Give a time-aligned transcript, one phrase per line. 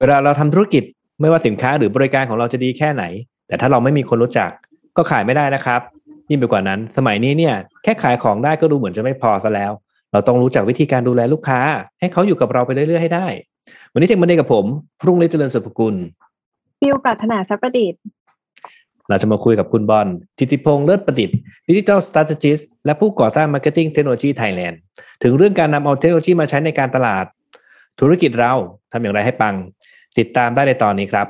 [0.00, 0.82] เวลาเราทำธุรกิจ
[1.20, 3.04] ไม่ว่าสินค้าหรือบริการของเราจะดีแค่ไหน
[3.48, 4.50] แต่ถ้าเราไม่มีคนรู้จัก
[4.96, 5.80] ก็ขายไม่ได้นะครับ
[6.30, 9.72] ยิ่งไปกว่านั้น สมัยนี้เนี่ยแค่ขายของได้ก็ดูเหมือนจะไม่พอซะแล้ว
[10.12, 11.60] เราต้องรู้จักวิธีการดูแลลูกค้า
[12.00, 13.26] ให้เขาอยู่กับเราไปเรื่อยๆให้ได้
[13.92, 14.64] วันนี้เทคมันเดย์กับผม
[15.02, 15.94] พรุ่งนี้เจริญสุภกุล
[16.80, 18.02] ฟิวปรารถนาสัพประดิษฐ์
[19.08, 20.08] เราจะมาคุยกับคุณบอล
[20.38, 21.36] จิติพงษ์เลิศประดิษฐ์
[21.68, 24.74] ดิจิทัลสต r a t e g i s t และผู้ก่อตั้ง Marketing Technology Thailand
[25.22, 27.24] ถึงเรื่องการนำเอาเทคโนโลยีมาใช้ในการตลาด
[28.00, 28.54] ธุรกิจเรา
[28.92, 29.54] ทำอย่างไรให้ปัง
[30.18, 31.26] ติดตามได้ในตอนนี้ครับ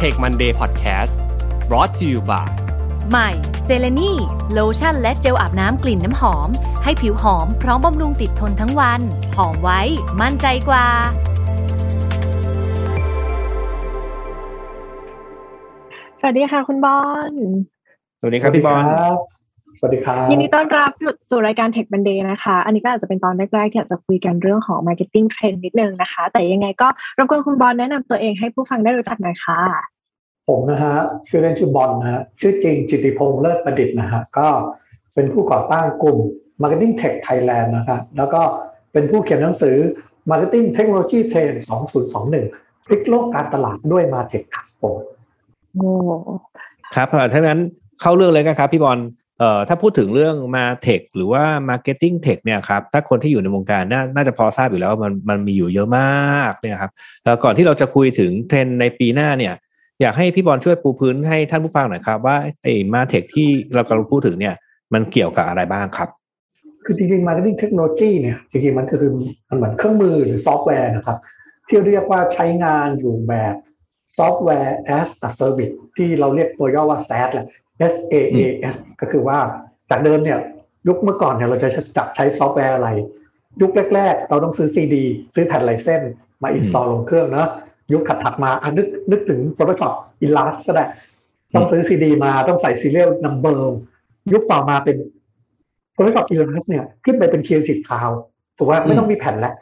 [0.00, 1.14] Take Monday Podcast
[1.68, 2.48] brought to you by
[3.10, 3.30] ใหม่
[3.64, 4.12] เซเลนี
[4.52, 6.48] โลชั่นและเจลอาบน้ำกลิ่นน้ำหอม
[6.84, 9.00] ให้ผิวหอมพร้อมบำรุงติดทนทั้งวัน
[9.36, 9.80] หอมไว้
[10.20, 10.86] มั่นใจกว่า
[16.20, 16.98] สวัสดีค่ะคุณบอ
[17.30, 17.32] ล
[18.20, 18.84] สวัสดีครับพี่บอล
[19.78, 20.90] สวัสดีครับยินดีต้อนรับ
[21.30, 29.60] สู่รายการ Tech Monday นะคะ อันนี้ก็อาจจะเป็นตอนแรกๆที่อาจจะคุยกันเรื่องของ Marketing Trend นิดนึงนะคะ แต่ยังไงก็รบกวนคุณบอลแนะนำตัวเองให้ผู้ฟังได้รู้จักหน่อยค่ะ
[30.48, 30.96] ผมนะฮะ
[31.28, 34.48] ชื่อเล่นชื่อบอลนะฮะชื่อจริงจิติพงษ์เลิศประดิษฐ์นะฮะก็
[35.14, 36.18] เป็นผู้ก่อตั้งกลุ่ม
[36.62, 38.40] Marketing Tech Thailand นะครับแล้วก็
[38.92, 39.76] เป็นผู้เขียนหนังสือ
[40.30, 41.54] Marketing Technology Trend
[42.22, 44.94] 2021พลิกโลกการตลาดด้วยมาเทคครับผม
[45.74, 45.90] โอ้
[46.94, 47.60] ครับถ้างั้น
[48.00, 48.98] เข้าเรื่องเลยกันครับพี่บอล
[49.38, 56.92] เอ่อถ้าพูดถึงเรื่องมาเทคหรือว่า Marketing Tech เนี่ยครับถ้าคนที่อยู่ในวงการน่าน่าจะพอทราบอยู่แล้วว่ามันมันมีอยู่เยอะมากเนี่ยครับ
[57.24, 59.54] แล้วก่อนที่เราจะคุยถึงเทรนในปีหน้าเนี่ย
[60.00, 64.54] อยากให้พี่บอลช่วยปูพื้นให้ท่านผู้ฟังหน่อยครับว่าไอ้มาเทคที่เรากำลังพูดถึงเนี่ย
[64.94, 66.08] มันเกี่ยวกับอะไรบ้างครับ
[66.84, 69.12] คือจริงๆ Marketing Technology เนี่ยจริงๆมันก็คือ
[69.48, 71.18] มันเหมือนเครื่องมือหรือซอฟต์แวร์นะครับ
[71.68, 73.54] ที่เรียกว่าใช้งานอยู่แบบ
[74.16, 77.46] ซอฟต์แวร์ as a service ที่เราเรียกตัวย่อว่า SaaS แหละ
[77.92, 78.38] S A A
[78.72, 79.38] S ก็คือว่า
[79.90, 80.38] จากเดิมเนี่ย
[80.88, 82.90] ยุคเมื่อก่อนเนี่ยเราจะจับใช้ซอฟต์แวร์อะไร
[83.60, 86.02] ยุคแรก ๆ เราต้องซื้อซีดีซื้อแผ่น license
[86.42, 87.48] มา install ลงเครื่องเนอะ
[87.92, 89.92] ยุคถัดๆมาอะนึกนึกถึง Photoshop
[90.24, 90.84] Illustrator ก็ได้
[91.54, 93.58] ต้องซื้อซีดีมาต้องใส่ serial number
[94.32, 94.96] ยุคต่อมาเป็น
[95.96, 98.16] Photoshop Illustrator เนี่ยขึ้นไปเป็น Creative Cloud
[98.58, 99.54] ถูกว่าไม่ต้องมีแผ่นแล้ว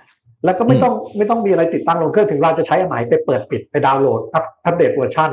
[0.44, 5.30] แล้วก็ไม่ต้องไม่ต้องมีอะไรติดตั้งลงเครื่องถึงเราจะใช้อันไหนไปเปิดปิดไปดาวน์โหลดอัปอัปเดตเวอร์ชัน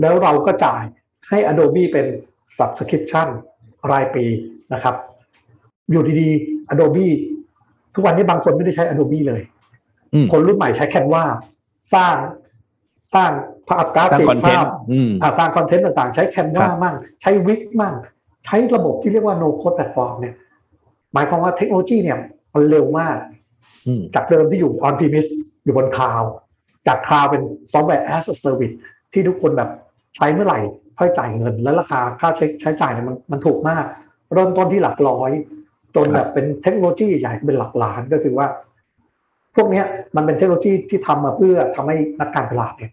[0.00, 0.82] แล้วเราก็จ่าย
[1.28, 2.06] ให้ Adobe เป็น
[2.58, 3.28] Subscription
[3.92, 4.24] รายปี
[4.72, 4.94] นะครับ
[5.90, 7.06] อยู่ดีๆ Adobe
[7.94, 9.40] ทุกวันนี้บางคนไม่ได้ใช้ Adobe เลย
[10.14, 11.24] อืมคนรุ่นใหม่ใช้ Canva
[11.94, 12.16] สร้าง
[13.14, 13.30] สร้าง
[13.68, 17.94] ภาพกราฟิกสร้างภาพ content อืมอ่าสร้าง content ต่างๆ ใช้ Canva มั่งครับ ใช้ Wix มั่ง
[18.44, 20.34] ใช้ระบบที่เรียกว่า No Code Platform เนี่ย
[21.14, 22.18] หมายความว่าเทคโนโลยีเนี่ย
[22.54, 23.16] มันเร็วมาก
[23.86, 25.30] อืมจากเดิมที่อยู่ on premise
[25.64, 26.22] อยู่บน cloud
[26.86, 28.74] จาก cloud เป็น software as a service
[29.12, 29.70] ที่ทุกคนแบบ
[30.16, 30.60] ใช้เมื่อไหร่
[30.98, 33.84] ค่อยจ่ายเงิน แล้วราคาค่าใช้ใช้จ่ายเนี่ยมันมันถูกมาก
[34.34, 35.30] เริ่มต้นที่หลักร้อย
[35.96, 38.46] จนแบบเป็นเทคโนโลยีใหญ่เป็นหลักล้านก็คือว่า
[39.54, 39.86] พวกเนี้ย
[40.16, 42.92] มันเป็นเทคโนโลยีที่ทำมาเพื่อทำให้นักการตลาดเนี่ย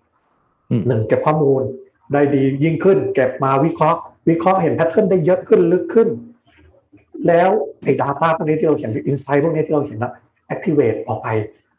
[0.70, 1.62] อืมหนึ่งเก็บข้อมูล
[2.14, 4.00] ได้ดียิ่งขึ้น เก็บมาวิเคราะห์
[4.30, 6.10] วิเคราะห์เห็น pattern ได้เยอะขึ้นลึกขึ้น
[7.28, 7.50] แล้ว
[7.84, 10.14] ไอ้ Data พวกนี้ที่เราเห็น insight พวกนี้ที่เราเห็นนะ
[10.54, 11.28] activate ออกไป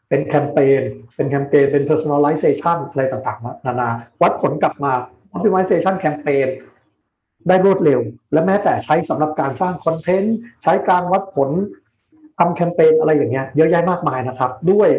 [0.09, 0.81] เป็นแคมเปญ
[1.15, 3.89] เป็นแคมเปญ เป็น personalization อะไรต่างๆ นานา
[4.21, 4.91] วัดผลกลับมา
[5.35, 6.47] optimization แคมเปญ
[7.47, 7.99] ได้รวดเร็ว
[8.33, 11.49] และแม้แต่ใช้สำหรับการสร้าง content ใช้การวัดผล
[12.39, 14.89] ทำแคมเปญอะไรอย่างเงี้ยเยอะแยะมากมายนะครับ ด้วย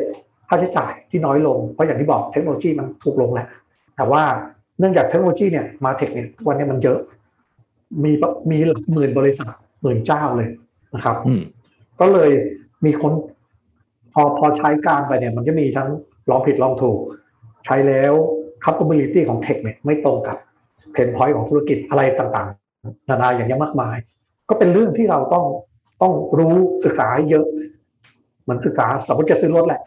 [0.48, 3.46] ค่าใช้จ่ายที่น้อยลง เพราะอย่างที่บอกเทคโนโลยีมันถูกลงแหละ
[3.96, 4.22] แต่ว่า
[4.78, 6.98] เนื่องจากเทคโนโลยีเนี่ย MarTech เนี่ยทุกวันนี้มันเยอะ
[8.04, 10.48] มีปะมีหลักหมื่นบริษัทหมื่นเจ้าเลย
[10.94, 11.42] นะครับอืม
[12.00, 12.30] ก็เลย
[12.84, 13.12] มีคน
[14.12, 15.88] พอพอใช้การไปเนี่ย มันก็มีทั้ง
[16.30, 16.98] ลองผิดลองถูก
[17.66, 18.14] ใช้แล้ว
[18.64, 20.36] capability ของ tech เนี่ยไม่ตรงกับ
[20.92, 23.96] pain point ของธุรกิจอะไรต่างๆ นานาอย่างเงี้ยมากมาย
[24.48, 25.44] ก็เป็นเรื่องที่เราต้อง
[26.02, 27.44] ต้องรู้ศึกษาให้เยอะ
[28.42, 29.80] เหมือนศึกษาสมมติจะซื้อรถแหละ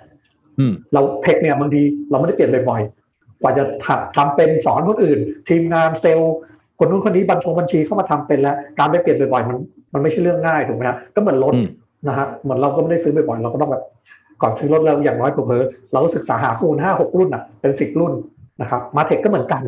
[0.59, 5.19] อืมเราเทคเนี่ยบางทีเราไม่ได้เปลี่ยนบ่อยๆ กว่าจะทำทำเป็นสอนคนอื่น
[5.50, 6.34] ทีมงานเซลล์
[6.80, 9.57] คนนู้นคนนี้บัญชงบัญชีเข้ามาทำเป็นแล้ว การไปเปลี่ยนบ่อยๆมัน
[9.94, 11.69] มันไม่ใช่เรื่องง่ายถูกไหมฮะก็เหมือนรถอืม
[12.07, 13.84] นะฮะเหมือนเราก็ไม่ได้ซื้อบ่อยๆเราก็ต้องแบบ
[14.41, 18.13] ก่อนซื้อรถเราอย่างน้อยเผลอๆเราก็ศึกษาหาข้อมูลห้าหกรุ่นอะเป็นสิบรุ่น
[18.61, 19.63] นะครับมาเทคก็เหมือนกัน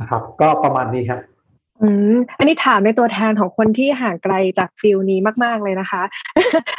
[0.00, 1.20] นะครับ ก็ประมาณนี้ครับ
[1.82, 6.02] อืมอันนี้ถามในตัวแทนของคนที่ห่างไกลจาก field นี้มาก ๆ เลยนะคะ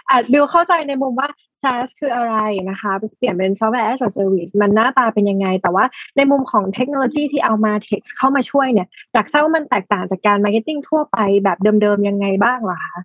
[0.09, 1.29] อาจบิวเข้าใจในมุมว่า
[1.61, 2.35] SaaS คืออะไร
[2.69, 5.85] นะคะ เปลี่ยนเป็น Software as a Service มันหน้าตาเป็นยังไง แต่ว่า
[6.17, 12.97] ในมุมของเทคโนโลยีที่เอา MarTech เข้ามาช่วยเนี่ยอยากทราบว่ามันแตกต่างจากการ Marketing ทั่วไปแบบเดิม ๆ ยังไงบ้างเหรอคะ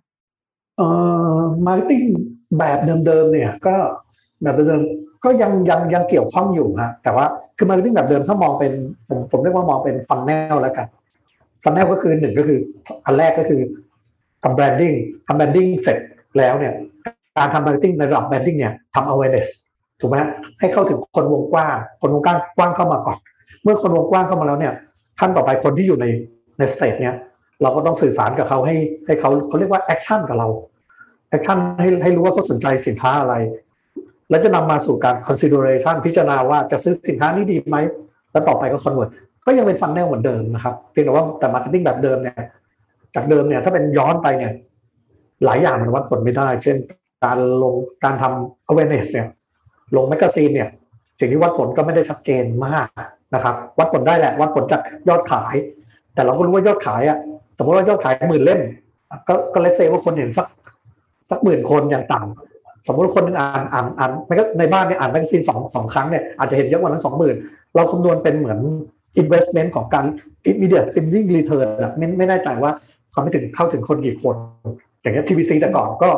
[0.77, 0.87] เอ่
[1.35, 2.01] อ marketing
[2.57, 3.75] แบบเดิม ๆ เนี่ยก็
[4.43, 4.81] แบบเดิม
[5.23, 7.25] ก็ยังยังยังเกี่ยวข้องอยู่ฮะแต่ว่า
[7.57, 8.71] คือ marketing แบบเดิมถ้ามองเป็น
[9.07, 10.87] ผมผมเรียกว่ามองเป็น funnel แล้วกัน
[11.63, 12.59] funnel ก็คือหนึ่งก็คือ
[13.05, 13.61] อันแรกก็คือ
[14.43, 14.93] ทำ branding
[15.27, 15.97] ทำ branding เสร็จ
[16.37, 16.73] แล้วเนี่ย
[17.37, 19.47] การทำ marketing ในระดับ branding เนี่ยทำ awareness
[19.99, 20.17] ถูกไหม
[20.59, 23.17] ให้เข้าถึงคนวงกว้าง คนวงกว้างกว้างเข้ามาก่อน
[23.63, 24.73] เมื่อคนวงกว้างเข้ามาแล้วเนี่ย
[25.19, 26.05] ขั้นต่อไปคนที่อยู่ใน
[26.57, 27.15] ใน stage เนี้ย
[27.61, 28.75] เราก็ต้องสื่อสารกับเขาให้
[29.05, 30.47] ให้เขาเขาเรียกว่า action กับเรา
[31.29, 33.35] action ให้ให้รู้ว่าเขาสนใจสินค้าอะไร
[34.29, 37.77] แล้วจะนำมาสู่การ consideration พิจารณาว่าจะซื้อสินค้านี้ดีไหม
[38.31, 39.09] แล้วต่อไปก็ convert
[39.45, 42.35] ก็ยังเป็น funnel เหมือนเดิมนะครับ เพียงแต่ว่าแต่ marketing แบบเดิมเนี่ย
[43.15, 44.51] จากเดิมเนี่ยถ้าเป็นย้อนไปเนี่ย
[45.45, 46.77] หลายอย่างมันวัดผลไม่ได้ เช่น
[47.23, 47.73] การลง
[48.03, 49.27] การทำ awareness เนี่ย
[49.95, 50.69] ลง magazine เนี่ย
[51.19, 52.87] สิ่งที่วัดผลก็ไม่ได้ชัดเจนมาก
[53.35, 55.55] นะครับ วัดผลได้แหละ วัดผลจากยอดขาย
[56.13, 57.17] แต่เราก็รู้ว่ายอดขายอะ
[57.57, 58.61] สมมติว่ายอดขายหมื่นเล่ม
[59.27, 60.47] ก็ก็ let's say ว่าคนเห็นสัก
[61.29, 62.48] สักหมื่นคนอย่างต่ำ
[62.89, 67.35] สมมติคนหนึ่งอ่านอ่านอ่านไม่ก็ในบ้านเนี่ยอ่าน magazine สองสองครั้งเนี่ยอาจจะเห็นเยอะกว่านั้นสองหมื่น
[67.75, 68.59] เราคำนวณเป็นเหมือน
[69.21, 70.05] investment ของการ
[70.49, 72.71] media spending return อะไม่ไม่แน่ใจว่า
[73.13, 74.35] ทำให้ถึงเข้าถึงคนกี่คน
[75.01, 76.09] อย่างเงี้ย TVC แต่ก่อนก็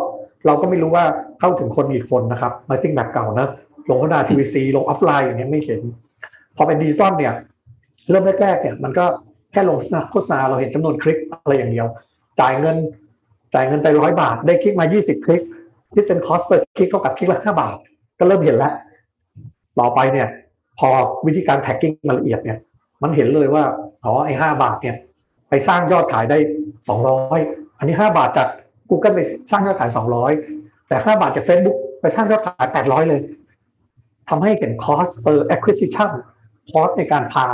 [0.46, 1.06] เราก็ไม่รู้ว่า
[1.40, 3.48] เข้าถึงคนกี่คนนะครับ marketing แบบเก่านะ
[3.90, 5.82] ลงโฆษณา TVC ลงออฟไลน์อย่างเงี้ยไม่เห็น
[6.56, 7.34] พอเป็นดิจิตอลเนี่ย
[8.10, 9.06] เริ่มแรกๆเนี่ยมันก็
[9.52, 9.78] แค่ลง
[10.12, 11.88] โฆษณาเราเห็นจำนวนคลิกอะไรอย่างเดียว
[12.40, 12.78] จ่ายเงิน
[13.54, 15.42] จ่ายเงินไปร้อยบาท ได้คลิกมา 20 คลิก
[15.94, 17.76] ที่เป็น cost per click เท่ากับคลิกละห้าบาท
[18.20, 18.74] ก็เริ่มเห็นแล้ว
[19.80, 20.28] ต่อไปเนี่ย
[20.80, 20.90] พอ
[21.26, 22.58] วิธีการ tracking มาละเอียดเนี่ย
[23.04, 23.64] มันเห็นเลยว่า
[24.04, 24.96] อ๋อไอ้ห้าบาทเนี่ย
[25.50, 26.38] ไปสร้างยอดขายได้
[26.88, 27.40] สองร้อย
[27.78, 28.48] อันนี้ห้าบาทจาก
[28.90, 29.20] Google ไป
[29.52, 30.32] สร้างยอดขายสองร้อย
[30.88, 33.22] แต่ห้าบาทจาก Facebook ไปสร้างยอดขายแปดร้อยเลย
[34.30, 36.12] ทำให้เห็น cost per acquisition
[36.72, 37.46] cost ในการพา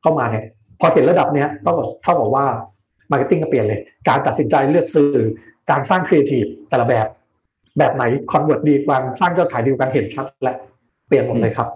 [0.00, 0.44] เข้ามาเนี่ย
[0.80, 1.70] พอเห็นระดับเนี้ยก็
[2.02, 2.46] เท่ากับว่า
[3.10, 5.12] marketing ก็เปลี่ยนเลย การตัดสินใจเลือกสื่อ
[5.70, 7.06] การสร้างครีเอทีฟแต่ละแบบ
[7.78, 10.54] แบบไหน convert ดีกว่าสร้างยอดขายดีกว่าเห็นชัดและ
[11.06, 11.68] เปลี่ยนหมดเลยครับ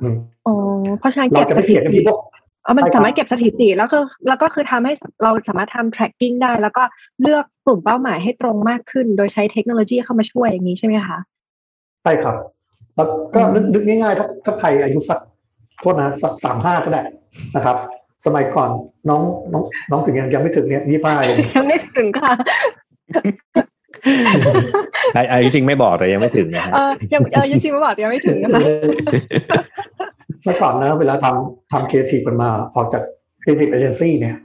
[0.00, 0.14] อืม
[0.46, 0.54] อ๋อ
[0.98, 2.18] เพราะฉะนั้นเราก็จะสไม่เถียงกันติที่พวก
[2.64, 6.82] เออมันใช่ครับสามารถเก็บสถิติแล้วก็แล้วก็คือทำให้เราสามารถทำ tracking ได้ แล้วก็
[7.20, 11.18] เลือกกลุ่มเป้าหมายให้ตรงมากขึ้น โดยใช้เทคโนโลยีเข้ามาช่วยอย่างนี้ใช่ไหมคะ
[12.02, 12.36] ใช่ครับ
[12.96, 15.20] แล้วก็นึกนึกง่ายๆถ้าถ้าใครอายุสัก
[15.80, 17.02] โทษนะสักสามห้าก็ได้
[17.56, 17.76] นะครับ
[18.26, 18.70] สมัยก่อน
[19.08, 19.22] น้อง
[19.52, 22.32] น้องน้องถึงยังยังไม่ถึงเนี่ยยี่ห้าเองยังไม่ถึงค่ะ
[23.66, 28.60] ไอ้ไอ้จริงๆไม่บอกแต่ยังไม่ถึงนะฮะเออยังเออจริงๆไม่บอกแต่ยังไม่ถึงนะคะ
[30.44, 33.02] เมื่อก่อนนะเวลาทำทำครีเอทีฟกันมาออกจาก
[33.42, 34.36] ครีเอทีฟเอเจนซี่เนี่ย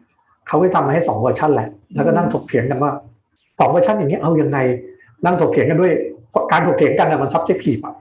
[0.48, 2.92] เขาก็ทำมาให้สองเวอร์ชันแหละ แล้วก็นั่งถกเถียงกันว่า
[3.60, 4.58] สองเวอร์ชันอย่างนี้เอายังไง
[5.26, 5.92] นั่งถกเถียงกันด้วย
[6.52, 7.94] การถกเถียงกันเนี่ยมัน subjective อะ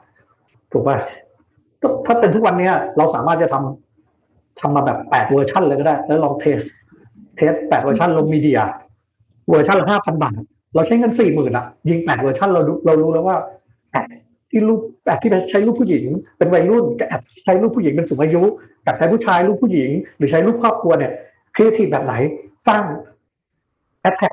[0.73, 0.97] ถูกป่ะ
[1.83, 6.59] ก็ถ้าเป็นทุกวันเนี้ยเราสามารถจะทำทำมาแบบแปดเวอร์ชันเลยก็ได้ แล้วลอง test
[7.37, 10.41] test แปดเวอร์ชันลง media version ละห้าพันบาท
[10.75, 13.37] เราใช้เงินสี่หมื่นอะยิงแปดเวอร์ชันเราเรารู้แล้วว่า
[13.91, 14.07] ad
[14.51, 16.05] ที่รูป ad ที่ใช้รูปผู้หญิง
[16.39, 18.43] เป็นวัยรุ่นกับ ad ใช้รูปผู้หญิงเป็นสูงอายุ
[18.87, 21.13] กับใช้ผู้ชายรูปผู้หญิง หรือใช้รูปครอบครัวเนี่ย
[21.55, 22.15] ครีเอทีฟแบบไหน
[22.69, 22.83] สร้าง
[24.01, 24.33] attract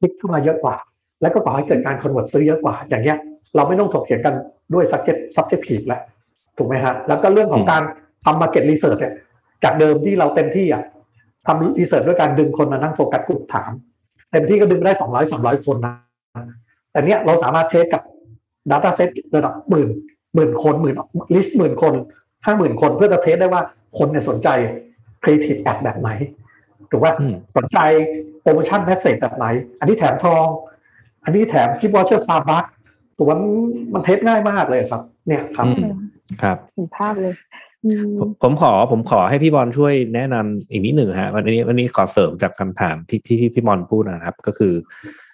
[0.00, 0.76] click เข้ามาเยอะกว่า
[1.22, 3.18] แล้วก็ก่อให้เกิดการ convert ซื้อเยอะกว่า อย่างเงี้ย
[3.56, 4.34] เราไม่ต้องถกเถียงกัน
[4.74, 6.00] ด้วย subject subjective แล้ว
[6.56, 7.82] ถูกไหมฮะแล้วก็เรื่องของการ
[8.24, 9.14] ทำ market research เนี่ย
[9.64, 10.82] จากเดิมที่เราเต็มที่อะ
[11.46, 13.70] ทำ research ด้วยการดึงคนมานั่ง focus group ถาม
[14.34, 15.94] เต็มที่ก็ดึงได้สองร้อยสามร้อยคนนะ
[16.92, 18.02] แต่เนี้ยเราสามารถ test กับ
[18.70, 19.88] Data Set ระดับหมื่น
[20.34, 20.96] หมื่นคนหมื่น
[21.34, 21.92] list หมื่นคน
[22.44, 23.62] ห้าหมื่นคนเพื่อจะ test ได้ว่า
[23.98, 24.48] คนเนี่ยสนใจ
[25.22, 26.10] Creative Ad แบบไหน
[26.90, 27.78] ถูกป่ะอืมสนใจ
[28.42, 29.46] โปรโมชั่น message แบบไหน
[29.78, 30.46] อันนี้แถมทอง
[31.24, 32.64] อันนี้แถม gift voucher Starbucks
[33.16, 33.38] ถูกป่ะ
[33.92, 35.90] มัน test ง่ายมากเลยครับ เนี่ยครับอืม
[36.42, 37.63] ครับเห็นภาพเลยอืม
[38.18, 44.72] ผมผมขอผมขอให้พี่บอลช่วยแนะนำอีกนิดหนึ่งฮะวันนี้วันนี้ขอเสริมจากคำถามที่ที่ที่พี่บอลพูดนะครับ ก็คือ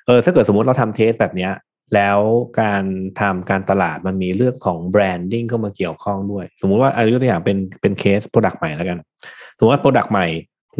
[0.06, 1.52] เออถ้าเกิดสมมติเราทำ test แบบเนี้ย
[1.94, 2.18] แล้ว
[2.60, 2.84] การ
[3.20, 8.98] ทำการตลาดมันมีเรื่องของ branding เข้ามาเกี่ยวข้องด้วย สมมุติว่าอายุตัวอย่างเป็นเป็น case product ใหม่แล้วกัน
[9.56, 10.26] สมมติว่า product ใหม่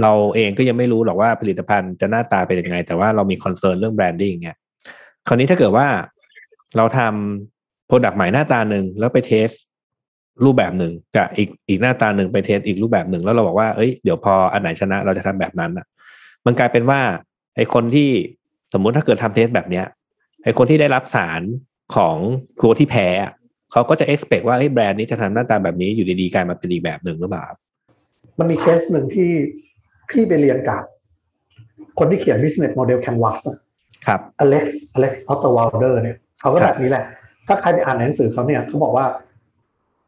[0.03, 4.59] เราเองก็ยังไม่รู้หรอกว่าผลิตภัณฑ์จะหน้าตาเป็นยังไง แต่ว่าเรามี concern เรื่อง branding เนี่ย
[5.27, 5.87] คราวนี้ถ้าเกิดว่า
[6.77, 9.49] เราทำ product ใหม่หน้าตาหนึ่งแล้วไป test
[10.45, 15.87] รูปแบบหนึ่งกับอีกอีกหน้าตาหนึ่งไป test อีกรูปแบบหนึ่งแล้วเราบอกว่าเอ้ยเดี๋ยวพออันไหนชนะเราจะทำแบบนั้นอะ
[16.47, 17.01] มันกลายเป็นว่า
[17.57, 18.09] ไอคนที่
[18.73, 19.87] สมมุติถ้าเกิดทำ test แบบเนี้ย
[20.45, 21.43] ไอคนที่ได้รับสาร
[21.95, 22.17] ของ
[22.63, 23.33] ตัวที่แพ้อะ
[23.73, 27.59] เขาก็จะ expect ว่าเอ้ยแบรนด์นี้จะทำหน้าตาแบบนี้อยู่ดีๆกลายมาเป็นอีกแบบหนึ่งหรือเปล่าครับ
[28.39, 29.31] มันมีเคสหนึ่งที่
[30.11, 30.83] พี่ไปเรียนกับ
[31.99, 33.59] คนที่เขียน business model canvas อะ
[34.07, 37.05] ครับ Alex Alex Osterwalder เนี่ยเขาก็ครับแบบนี้แหละ
[37.47, 39.05] ถ้าใครไปอ่านหนังสือเขาเนี่ยเขาบอกว่า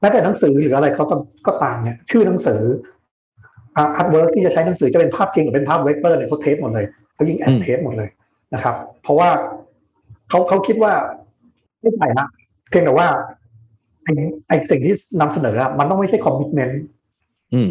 [0.03, 2.61] แม้แต่หนังสือหรืออะไรเขาต้องก็ตามเนี่ยชื่อหนังสือ
[3.77, 8.09] artwork ที่จะใช้หนังสือจะเป็นภาพจริงหรือเป็นภาพเวกเตอร์เนี่ยเขา test หมดเลยเขายิง ad test หมดเลย
[8.55, 9.29] นะครับ เพราะว่า
[10.29, 10.93] เขาเขาคิดว่า
[11.81, 12.27] ไม่ใช่นะ
[12.71, 13.09] เพียงแต่ว่า
[14.05, 14.13] ไอ้
[14.49, 16.81] ไอ้สิ่งที่นำเสนออะมันต้องไม่ใช่ commitment
[17.55, 17.71] อืม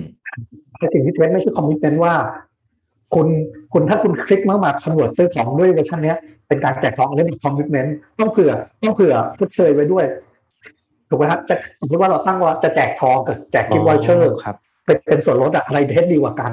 [0.77, 2.13] แต่สิ่งที่เทรนไม่ใช่ commitment ว่า
[3.15, 3.27] คุณ
[3.73, 8.51] คุณถ้าคุณคลิกมามา convert ซื้อของด้วยเวอร์ชันเนี้ยเป็นการแจกของอันนี้เป็น commitment ต้องเผื่อ
[8.83, 10.05] ต้องเผื่อชดเชยไว้ด้วย
[11.11, 16.51] ถูกไหมฮะจะสมมติว่าเราตั้งว่าจะแจกทองกับแจก gift voucher ครับเป็นเป็นส่วนลดอะอะไร test ดีกว่ากัน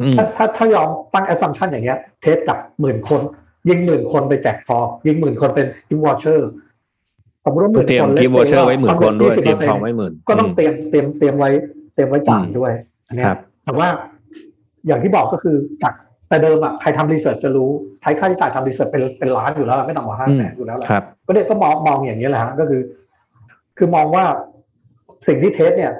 [0.00, 3.20] อืมถ้าถ้าถ้ายอมตั้ง assumption อย่างเงี้ย test กับหมื่นคน
[3.68, 6.48] ยิงหมื่นคนไปแจกทองยิงหมื่นคนเป็น gift voucher
[7.44, 11.50] สมมติว่าหมื่นคนเตรียม gift voucher ไว้หมื่นคนด้วยเตรียมทอง20%ไว้หมื่นก็ต้องเตรียมเตรียมเตรียมไว้
[11.94, 12.72] เตรียมไว้จ่ายด้วย
[13.08, 13.88] อันเนี้ยครับแต่ว่า
[14.86, 15.94] อย่างที่บอกก็คือจาก
[16.28, 17.70] แต่เดิมอะใครทำ research จะรู้
[18.02, 22.80] ใช้ค่าใช้จ่ายทำ research เป็นเป็นล้านอยู่แล้ว ไม่ต่ำกว่าห้าแสนอยู่แล้วแหละครับก็เนี่ยก็มองมองอย่างเนี้ยแหละฮะก็คือ
[23.80, 24.24] คือมองว่า
[25.26, 25.92] สิ่งที่ test เนี่ย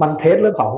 [0.00, 0.72] มัน test เรื่องของ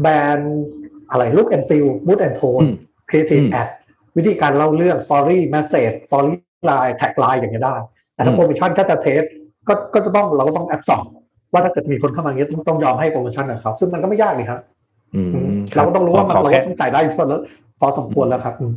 [0.00, 0.62] แบรนด์
[1.10, 2.74] อะไรลุ k แอนฟิลมูดแอนโทนอืม
[3.08, 3.68] ครีเอทีฟอืมแอด
[4.16, 7.76] วิธีการเล่าเรื่อง story message storyline tagline อย่างเงี้ยได้
[8.14, 9.22] แต่ถ้าอืมโปรโมชั่นก็จะ test
[9.68, 11.04] ก็ก็จะต้องเราก็ต้องแอดสอบ
[11.52, 14.60] ว่าถ้าเกิดมีคนเข้ามาอย่างเงี้ยต้องต้องยอมให้โปรโมชั่นกับเขาซึ่งมันก็ไม่ยากนี่ครับ
[15.14, 15.28] อืม
[15.76, 17.40] เราก็ต้องรู้ว่ามันขอเราแค่ก็ต้องจ่ายได้ส่วนแล้ว
[17.80, 18.72] พอสมควรแล้วครับอืม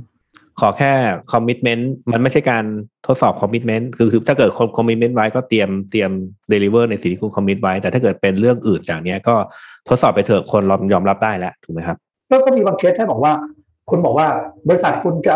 [0.59, 0.91] ขอแค่
[1.31, 2.63] commitment มันไม่ใช่การ
[3.07, 6.11] ทดสอบ commitment คือคือถ้าเกิด commitment ไว้ก็เตรียมเตรียม
[6.49, 9.35] deliver ในสิ่งที่คุณ commit ไว้ แต่ถ้าเกิดเป็นเรื่องอื่นจากเนี้ยก็
[9.89, 11.97] ทดสอบไปเถอะคนยอมรับได้แล้วถูกไหมครับ
[12.29, 13.33] ก็ก็มีบางเคสที่บอกว่า
[13.89, 14.27] คุณบอกว่า
[14.67, 15.35] บริษัทคุณจะ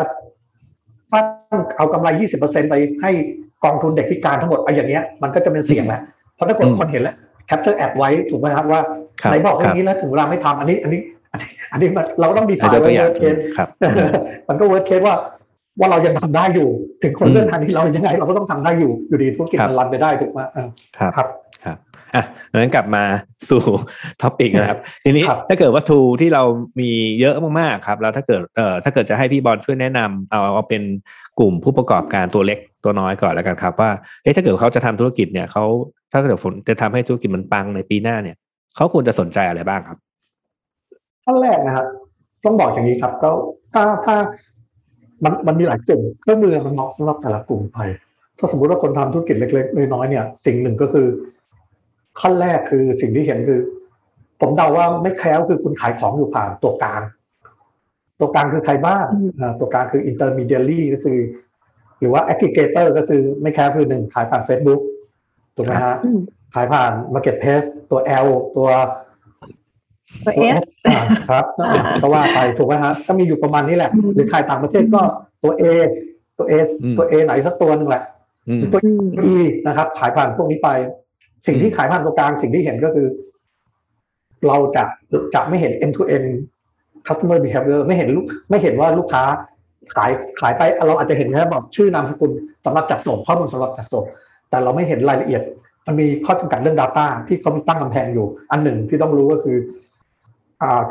[1.13, 1.25] ตั้ง
[1.77, 2.07] เอากำไร
[2.39, 3.11] 20%ไปให้
[3.63, 6.01] กองทุนเด็กพิการทั้งหมดไอ้อย่างเงี้ยมันก็จะเป็นเสี่ยงแหละ
[6.35, 7.15] เพราะถ้าคนอืมคนเห็นแล้ว
[7.47, 8.81] capture ad ไว้ถูกไหมครับว่า
[9.21, 13.67] ครับไหนบอกคเรื่รัองนี้แล้วถึงเวลาไม่ทำอันนี้ อันนี้ อันนี้อันนี้มันเราก็ต้องดีไซอะน์ยกตัวไว้อย่างเวิร์เคสครับ
[14.49, 15.15] มันก็ worst case ว่า
[15.79, 16.69] ว่าเรายังทำได้อยู่
[17.03, 20.67] ถึงคนอืมเลื่อนทางที่เรายังไง เราก็ต้องทำได้อยู่อยู่ดีธุรกิจครับมัน run ไปได้ถูกไหมเออ
[20.97, 21.27] ครับครับ
[21.65, 21.77] ครับ
[22.15, 23.03] อะดังนั้นกลับมา
[23.49, 23.63] สู่
[24.21, 26.43] topic นะครับ ทีนี้ครับถ้าเกิดว่า tool ที่เรา
[26.79, 30.83] มีเยอะมากๆครับ แล้วถ้าเกิดเอ่อถ้าเกิดจะให้พี่บอลช่วยแนะนำเอาเอาเป็น
[31.39, 33.91] กลุ่มผู้ประกอบการตัวเล็กตัวน้อยก่อนแล้วกันครับ ว่า
[34.23, 35.63] เอ๊ะถ้าเกิดเขาจะทำธุรกิจเนี่ยเขา
[36.11, 38.35] ถ้าเกิดฝนจะทำให้ธุรกิจมันปังในปีหน้าเนี่ย
[38.75, 39.97] เขาควรจะสนใจอะไรบ้างครับ
[41.29, 41.87] ขั้นแรกนะครับ
[42.45, 43.29] ต้องบอกอย่างนี้ครับ ก็
[43.73, 44.15] ถ้าถ้า
[45.23, 47.79] มันมันมีหลายกลุ่มเครื่องมือมันเหมาะสำหรับแต่ละกลุ่มไป
[48.37, 51.07] ถ้าสมมุติว่าคนทำธุรกิจเล็กๆน้อยๆเนี่ย สิ่งหนึ่งก็คือ
[52.19, 53.59] ขั้นแรกคือสิ่งที่เห็นคือ
[54.41, 57.01] ผมเดาว่าไม่แคล้วคือคุณขายของอยู่ผ่านตัวกลาง
[58.19, 59.05] ตัวกลางคือใครบ้าง
[59.39, 61.19] อ่าตัวกลางคือ intermediary ก็คือ
[61.99, 64.81] หรือว่า aggregator ก็คือไม่แคล้วคือหนึ่งขายผ่าน Facebook
[65.55, 66.19] ถูกไหมฮะอืม
[66.55, 68.69] ขายผ่าน marketplace ตัว L ตัว
[70.25, 71.45] ตัว S อ่าครับ
[72.01, 75.01] ก็ว่าไปถูกไหมฮะก็มีอยู่ประมาณนี้แหละอืมหรือขายต่างประเทศก็
[75.43, 75.63] ตัว A
[76.37, 78.03] ตัว A อืมตัว A ไหนสักตัวหนึงแหละ
[78.49, 79.35] อืมตัวอืม E
[79.67, 80.69] นะครับ ขายผ่านพวกนี้ไป
[81.47, 83.07] สิ่งที่ขายผ่านตัวกลางสิ่งที่เห็นก็คือ
[84.47, 84.83] เราจะ
[85.35, 86.29] จะไม่เห็น end to end
[87.07, 89.23] customer behavior ไม่เห็นลูกไม่เห็นว่าลูกค้า
[89.95, 90.11] ขาย
[90.41, 92.31] ขายไปเราอาจจะเห็นแค่แบบชื่อนามสกุล
[92.65, 94.05] สำหรับจัดส่งข้อมูลสำหรับจัดส่ง
[94.49, 95.41] แต่เราไม่เห็นรายละเอียด
[95.85, 99.88] มันมีข้อจำกัดเรื่อง Data ที่เขามีตั้งกำแพงอยู่ อันหนึ่งที่ต้องรู้ก็คืออ่า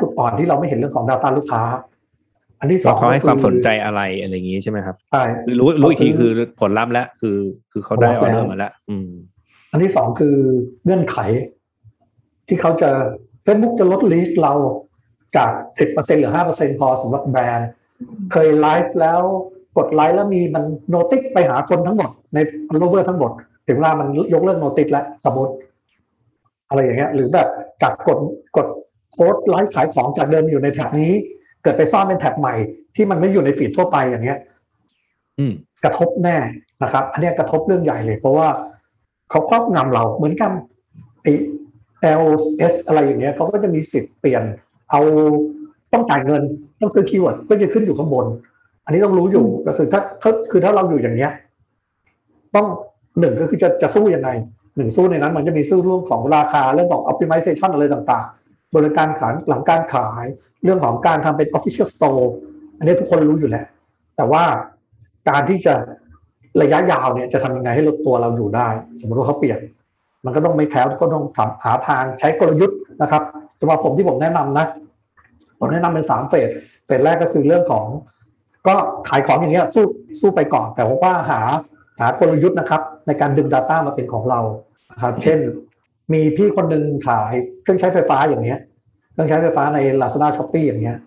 [0.01, 1.63] จุดอ่อนที่เราไม่เห็นเรื่องของ Data ลูกค้า
[2.61, 7.37] อันที่สองเขาให้ก็อความสนใจอะไรอะไรอย่างนี้ใช่ไหมครับใช่คือรู้รู้อีกทีเขาซื้อคือผลลัพธ์แล้วคือ
[7.73, 9.11] คือเขาได้ผอลอลัพธ์เดอร์มาแล้วอืม
[9.71, 10.37] อันที่สองคือ
[10.85, 11.19] เงื่อนไข
[12.49, 12.91] ที่เขาจะ
[13.47, 14.55] Facebook จะลด reach เรา
[15.37, 17.69] จากสิบเปอร์เซ็นหรือห้าเปอร์เซ็นพอสำหรับแบรนด์
[18.33, 19.21] เคยไลฟ์แล้ว
[19.79, 23.31] กดไลฟ์แล้วมีมัน notic ไปหาคนทั้งหมดใน follower ทั้งหมด
[23.67, 25.53] ถึงเวลามันยกเลิก notic แล้วสมมติ
[26.69, 27.49] อะไรอย่างเงี้ย หรือแบบ
[27.83, 28.19] จากกด
[28.57, 28.67] กด
[29.13, 31.13] โค้ดไลฟ์ขายของจากเดิมอยู่ใน tab นี้
[31.63, 32.55] เกิดไปซ่อนเป็น tab ใหม่
[32.97, 34.39] ที่มันไม่อยู่ใน feed ทั่วไปอย่างเงี้ย
[35.39, 35.53] อืม
[35.85, 36.37] กระทบแน่
[36.83, 38.49] นะครับ อันเนี้ยกระทบเรื่องใหญ่เลย เพราะว่า
[39.31, 40.51] เขาครอบงำเราเหมือนกัน
[41.23, 41.27] ไอ
[42.23, 44.43] LS อะไรอย่างเงี้ยเขาก็จะมีสิทธิ์เปลี่ยน
[44.91, 45.01] เอา
[45.93, 46.43] ต้องจ่ายเงิน
[46.81, 48.27] ต้องซื้อ keyword ก็จะขึ้นอยู่ข้างบน
[48.85, 51.33] อันนี้ต้องรู้อยู่ก็คือถ้าถ้าคือถ้าเราอยู่อย่างเงี้ย
[52.55, 52.67] ต้อง
[53.21, 54.31] หนึ่งก็คือจะจะสู้ยังไง
[54.77, 58.38] หนึ่งสู้ในนั้นมันจะมีสู้เรื่องของราคาเรื่องของ optimization อะไรต่างๆ
[58.77, 60.25] บริการขายหลังการขาย
[60.65, 62.27] เรื่องของการทำเป็น official store
[62.79, 63.67] อันนี้ทุกคนรู้อยู่แล้ว
[64.17, 64.43] แต่ว่า
[65.29, 65.75] การที่จะ
[66.63, 68.69] ระยะยาวเนี่ยจะทำยังไงให้ลดตัวเราอยู่ได้
[69.01, 69.59] สมมติว่าเขาเปลี่ยน
[70.25, 73.23] มันก็ต้องไม่แคล้ก็ต้องทำหาทางใช้กลยุทธ์นะครับ
[73.61, 74.67] สำหรับผมที่ผมแนะนำนะ
[75.59, 76.49] ผมแนะนำเป็นสามเฟส
[76.87, 77.87] เฟสแรกก็คือเรื่องของ
[78.67, 78.75] ก็
[79.09, 79.85] ขายของอย่างเงี้ยสู้
[80.21, 81.41] สู้ไปก่อน แต่ว่าหา
[82.01, 84.41] หากลยุทธ์นะครับ ในการดึง Data มาเป็นของเรา
[85.03, 85.39] ครับเช่น
[86.13, 88.59] มีพี่คนหนึ่งขายเครื่องใช้ไฟฟ้าอย่างเงี้ย
[89.13, 90.99] เครื่องใช้ไฟฟ้าใน Lazada s h o p e e อย่างเงี้ย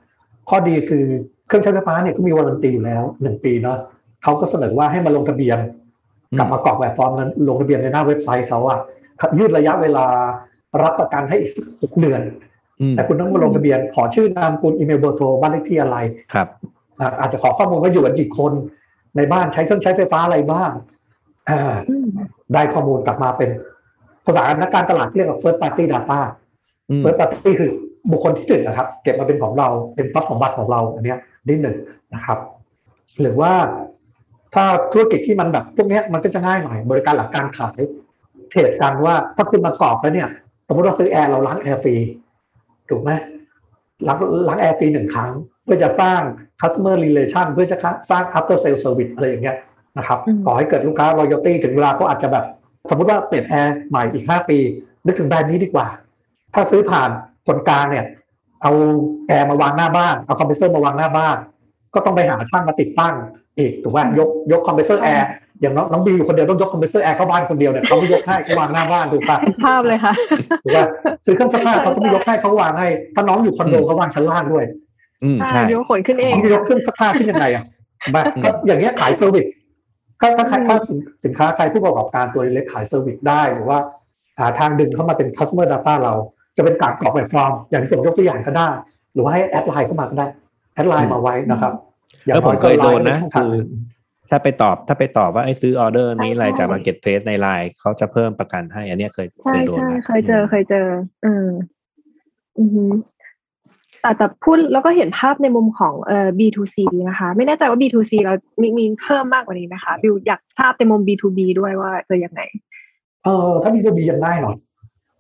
[0.50, 1.06] ข้อดีคือ
[1.48, 3.78] เครื่องใช้ไฟฟ้าเนี่ยก็มีวารันตีอยู่แล้วหนึ่งปีเนาะ
[4.24, 5.58] เขาก็เสนอว่าให้มาลงทะเบียน
[6.32, 8.80] อืมกลับมากรอกแบบฟอร์มนั้นลงทะเบียนในหน้าเว็บไซต์เขาอะ
[9.38, 10.06] ยืดระยะเวลา
[10.82, 12.22] รับประกันให้อีกสักหกเดือน
[12.82, 15.98] อืมแต่คุณต้องมาลงทะเบียน ขอชื่อนามสกุลอีเมลเบอร์โทรบ้านเลขที่อะไร
[16.34, 16.48] ครับ
[17.00, 18.52] อ่าอาจจะขอข้อมูลว่าอยู่กันกี่คน
[19.18, 20.72] ในบ้านใช้เครื่องใช้ไฟฟ้าอะไรบ้าง
[21.50, 22.08] อ่าอืม
[22.54, 23.50] ได้ข้อมูลกลับมาเป็น
[24.26, 26.20] ภาษานักการตลาดเรียกว่า first party data
[26.90, 27.72] อืม first party คือ
[28.12, 31.78] บุคคลที่หนึ่งนะครับ เก็บมาเป็นของเราเป็นทรัพย์สมบัติของเราอันเนี้ยที่หนึ่ง
[32.14, 32.38] นะครับ
[33.22, 33.52] หรือว่า
[34.54, 37.80] ถ้าธุรกิจที่มันแบบพวกเนี้ยมันก็จะง่ายหน่อย บริการหลังการขาย
[38.50, 40.30] เทรดกันว่าถ้าคุณมากรอกแล้วเนี่ย
[40.68, 41.96] สมมติเราซื้อแอร์เราล้างแอร์ฟรี
[42.90, 43.12] ถูกไหม
[44.08, 45.32] ล้างล้างแอร์ฟรีหนึ่งครั้ง
[45.64, 46.22] เพื่อจะสร้าง
[46.62, 47.78] customer relation เพื่อจะ
[48.12, 49.58] สร้าง after sale service อะไรอย่างเงี้ย
[49.98, 52.46] นะครับก่อให้เกิดลูกค้า loyalty ถึงเวลาเขาอาจจะแบบ
[52.90, 54.58] สมมติว่าเปลี่ยนแอร์ใหม่อีกห้าปี
[55.06, 55.88] นึกถึงแบรนด์นี้ดีกว่า
[56.54, 57.10] ถ้าซื้อผ่าน
[57.48, 58.06] คนกลางเนี่ย
[58.62, 58.72] เอา
[59.28, 61.36] แอร์มาวางหน้าบ้านเอาคอมเพรสเซอร์มาวางหน้าบ้าน
[61.94, 63.14] ก็ต้องไปหาช่างมาติดตั้ง
[63.58, 65.28] อีกถูกไหมยกยกคอมเพรสเซอร์แอร์
[65.62, 70.14] อย่างน้องน้องบีอยู่คนเดียวต้องยกคอมเพรสเซอร์แอร์เข้าบ้านคนเดียวเนี่ยเขาไม่ยกให้เขาวางหน้าบ้านถูกปะภาพเลยค่ะ
[70.64, 70.86] ถูกปะ
[71.26, 74.66] ซื้อเครื่องซักผ้าเขาก็ไม่ยกให้เขาวางให้ ถ้าน้องอยู่คอนโดเขาวางชั้นล่างด้วย
[75.24, 77.64] อืมใช่ใช่ยกขนขึ้นเองน้องจะยกเครื่องซักผ้าขึ้นยังไงอะ
[78.04, 79.46] ถูกปะก็อย่างเงี้ยขาย service
[80.22, 80.78] ถ้าถ้าใครถ้า
[81.26, 83.78] สินค้าใครผู้ประกอบการตัวเล็กขาย service ได้หรือว่า
[84.40, 86.14] หาทางดึงเข้ามาเป็น customer data เรา
[86.58, 88.68] จะเป็นการกรอกแบบฟอร์มอย่างที่ผมยกตัวอย่างก็ได้
[89.14, 90.28] หรือว่าให้ add LINE เข้ามาก็ได้
[90.74, 91.74] add LINE มาไว้นะครับ
[92.26, 93.64] แล้วผมเคยโดนนะช่องทางคือ
[94.30, 100.88] ถ้าไปตอบถ้าไปตอบว่าไอ้ซื้อออเดอร์นี้อะไรจากมาเก็ตเพ e ในไลน์เขาจะเพิ่มประกันให้ อันเนี้ยเคยใช่เคยโดนใช่นะเคยเจอเคยเจอ
[101.24, 101.50] เออ
[102.60, 102.84] อือฮึ
[104.02, 106.78] แต่แต่พูดแล้วก็เห็นภาพในมุมของเอ่อ B2C
[107.10, 112.42] นะคะ ไม่แน่ใจว่า B2C เรามีมีเพิ่มมากกว่านี้นะคะบิวอยากทราบในมุม B2B ด้วยว่าจะยังไง
[113.24, 114.56] เออถ้า B2B ยังง่ายหน่อย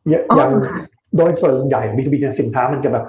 [0.09, 0.79] อย่าอ๋ออย่างค่ะ
[1.17, 3.05] โดยส่วนใหญ่ B2B เนี่ยสินค้ามันจะแบบ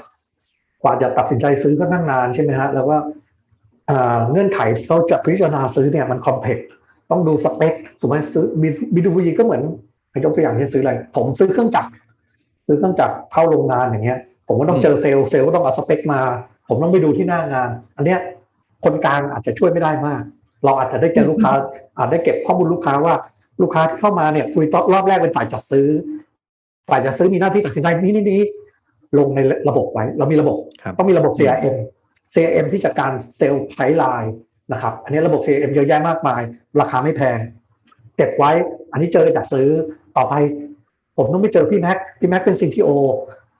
[0.82, 2.96] กว่าจะตัดสินใจซื้อก็นั่งนานใช่ไหมฮะแล้วก็
[3.90, 6.58] อ่าเงื่อนไขที่เขาจะพิจารณาซื้อเนี่ยมันคอมเพล็ก
[7.10, 8.44] ต้องดูสเปคสมมติซื้อ
[8.94, 9.62] B2B ก็เหมือน
[10.24, 11.90] ยกตัวอย่างเช่นซื้ออะไร ผมซื้อเครื่องจักร
[12.66, 16.20] ซื้อเครื่องจักรเข้าโรงงานอย่างเงี้ย ผมก็ต้องเจอเซลล์เซลล์ก็ต้องเอาสเปคมา
[16.68, 18.20] ผมต้องไปดูที่หน้างาน อันเนี้ย
[18.84, 20.22] คนกลางอาจจะช่วยไม่ได้มาก
[20.64, 21.52] เราอาจจะได้เจอลูกค้า
[21.98, 23.14] อาจได้เก็บข้อมูลลูกค้าว่า
[23.62, 25.88] ลูกค้าที่เข้ามาเนี่ยคุยรอบแรกเป็นฝ่ายจัดซื้อ
[26.88, 28.40] ฝ่ายจัดซื้อมีหน้าที่ตัดสินใจนี้นี้นี้
[29.18, 31.76] ลงในระบบไว้ เรามีระบบครับต้องมีระบบ CRM
[32.34, 34.34] CRM ที่จัดการ sales pipeline
[34.72, 36.42] นะครับ อันนี้ระบบ CRM เยอะแยะมากมาย
[36.80, 37.38] ราคาไม่แพง
[38.16, 38.50] เก็บไว้
[38.92, 39.68] อันนี้เจอจัดซื้อ
[40.16, 40.34] ต่อไป
[41.16, 42.88] ผมต้องไปเจอพี่แม็กพี่แม็กเป็น CTO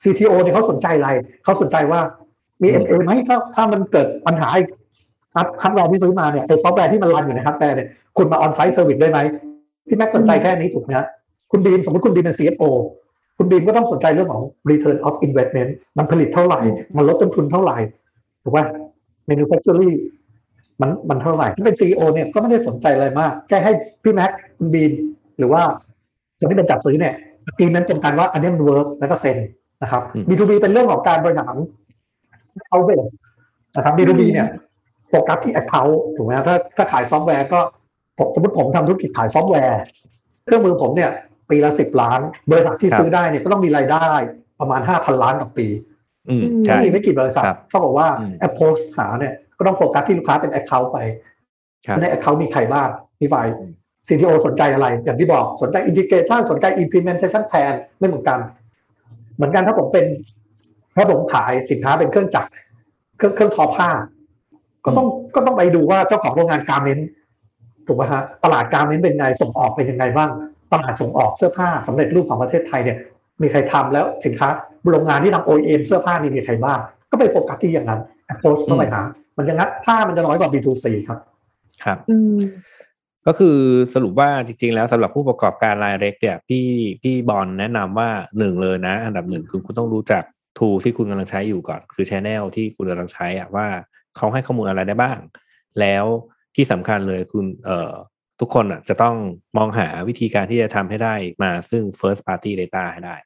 [0.02, 1.10] CTO เนี่ยเขาสนใจอะไร
[1.44, 2.00] เขาสนใจว่า
[2.62, 4.48] มี MA ไหมถ้าถ้ามันเกิดปัญหา
[5.36, 9.18] ฮับฮับแวร์ที่ซื้อมาเนี่ยไอ้ซอฟต์แวร์ที่มันรันอยู่ในฮับแวร์เนี่ยคุณมา on-site service ได้ไหม
[9.88, 11.06] พี่แม็กสนใจแค่นี้ถูกไหมฮะ
[11.50, 12.70] คุณบีมสมมติคุณบีมเป็น CFO
[13.38, 16.60] คุณบีมก็ต้องสนใจเรื่องของ return of investment มันผลิตเท่าไหร่
[16.96, 17.76] มันลดต้นทุนเท่าไหร่
[18.42, 18.60] ถูกไหม
[19.28, 19.94] manufacturing
[20.80, 24.92] มันมันเท่าไหร่ที่เป็น CEO เนี่ยก็ไม่ได้สนใจอะไรมากแค่ให้พี่แม็กคุณบีม
[25.38, 25.62] หรือว่า
[26.38, 27.14] คนที่เป็นจัดซื้อเนี่ย
[27.58, 29.36] ทีมนั้นจำกันว่าอันนี้มัน work แล้วก็เซ็น
[29.82, 31.54] นะครับอืม B2B เป็นเรื่องของการบริหาร
[32.70, 33.06] เอาเบส
[33.76, 34.48] นะครับ B2B เนี่ย
[35.08, 37.60] โฟกัสที่ account ถูกไหมฮะถ้าถ้าขายซอฟต์แวร์ก็
[38.18, 39.80] ผมสมมติผมทำธุรกิจขายซอฟต์แวร์
[40.44, 41.10] เครื่องมือผมเนี่ย
[41.50, 44.08] ปีละสิบล้าน บริษัทที่ครับซื้อได้เนี่ยก็ต้องมีรายได้
[44.60, 45.66] ประมาณห้าพันล้านต่อปี
[46.28, 50.98] อืมอืมใช่มีไม่กี่บริษัทครับเขาบอกว่าอืม approach หาเนี่ยก็ต้องโฟกัสที่ลูกค้าเป็น account ไป
[51.86, 52.88] ครับใน account มีใครบ้าง
[53.20, 53.46] มีฝ่าย
[54.08, 58.38] CTO สนใจอะไร อย่างที่บอกสนใจ integration สนใจ implementation plan ไม่เหมือนกัน
[59.34, 60.06] เหมือนกันถ้าผมเป็น
[60.96, 62.50] ถ้าผมขายสินค้าเป็นเครื่องจักร
[63.16, 63.88] เครื่องเครื่องทอผ้า
[64.84, 67.08] ก็ต้องก็ต้องไปดูว่าเจ้าของโรงงานการเมนต์
[67.86, 70.30] ถูกไหมฮะตลาดการเมนต์เป็นไงส่งออกเป็นยังไงบ้าง
[70.72, 72.98] ตลาดส่งออกเสื้อผ้าสำเร็จรูปของประเทศไทยเนี่ย
[73.42, 74.48] มีใครทำแล้วสินค้า
[74.90, 76.78] โรงงานที่ทำ OEM เสื้อผ้านี่มีใครบ้าง
[77.10, 78.00] ก็ไปโฟกัสที่อย่างนั้น
[78.32, 79.00] approach เข้าไปหา
[79.38, 81.18] มันจะงัดผ้ามันจะน้อยกว่า B2C ครับ
[81.84, 82.38] ครับอืม
[83.26, 83.56] ก็คือ
[83.94, 86.66] สรุปว่าจริงๆ แล้วสำหรับผู้ประกอบการรายเล็กเนี่ยพี่
[87.02, 90.22] พี่บอลแนะนำว่าหนึ่งเลยนะ อันดับหนึ่งคือคุณต้องรู้จัก
[90.58, 93.66] ทูที่คุณกำลังใช้อยู่ก่อน คือชแนลที่คุณกำลังใช้อะว่า
[94.16, 95.18] เขาให้ข้อมูลอะไรได้บ้าง
[95.80, 96.04] แล้ว
[96.56, 97.92] ที่สำคัญเลยคุณเอ่อ
[98.40, 99.16] ทุกคนอะจะต้อง
[99.56, 103.16] มองหาวิธีการที่จะทำให้ได้มาซึ่ง first party data ให้ได้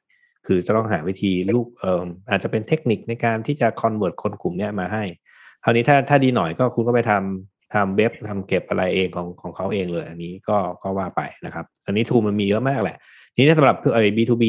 [0.45, 5.03] คือจะต้องหาวิธีลูกเอ่ออาจจะเป็นเทคนิคในการที่จะ convert คนกลุ่มเนี้ยมาให้
[5.63, 12.97] คราวนี้ถ้าถ้าดีหน่อยก็คุณก็ไปทำ ทำเว็บทำเก็บอะไรเองของของเขาเองเลย อันนี้ก็ก็ว่าไปนะครับ อันนี้ทูมันมีเยอะมากแหละ
[13.35, 14.45] ทีนี้สำหรับไอ้ B2B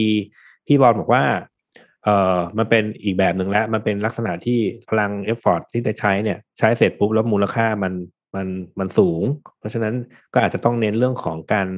[0.67, 1.23] พี่บอลบอกว่า
[2.05, 7.93] เอ่อมันเป็นอีกแบบหนึ่งแล้ว มันเป็นลักษณะที่พลัง effort ที่จะใช้เนี่ยใช้เสร็จปุ๊บแล้วมูลค่ามัน
[8.35, 8.47] มัน
[8.79, 9.23] มันสูง
[9.59, 9.95] เพราะฉะนั้น
[10.35, 11.69] ก็อาจจะต้องเน้นเรื่องของการ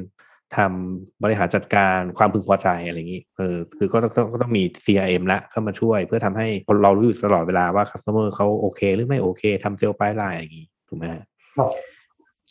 [0.57, 6.49] ทำบริหารจัดการความพึงพอใจอะไรอย่างนี้เออคือก็ต้องก็ต้องมี CRM ละเข้ามาช่วย เพื่อทำให้
[6.83, 11.23] เรารู้อยู่ตลอดเวลาว่า customer เขาโอเค หรือไม่โอเคทำ sales pipeline อย่างนี้ถูกไหมฮะ
[11.57, 11.71] ครับ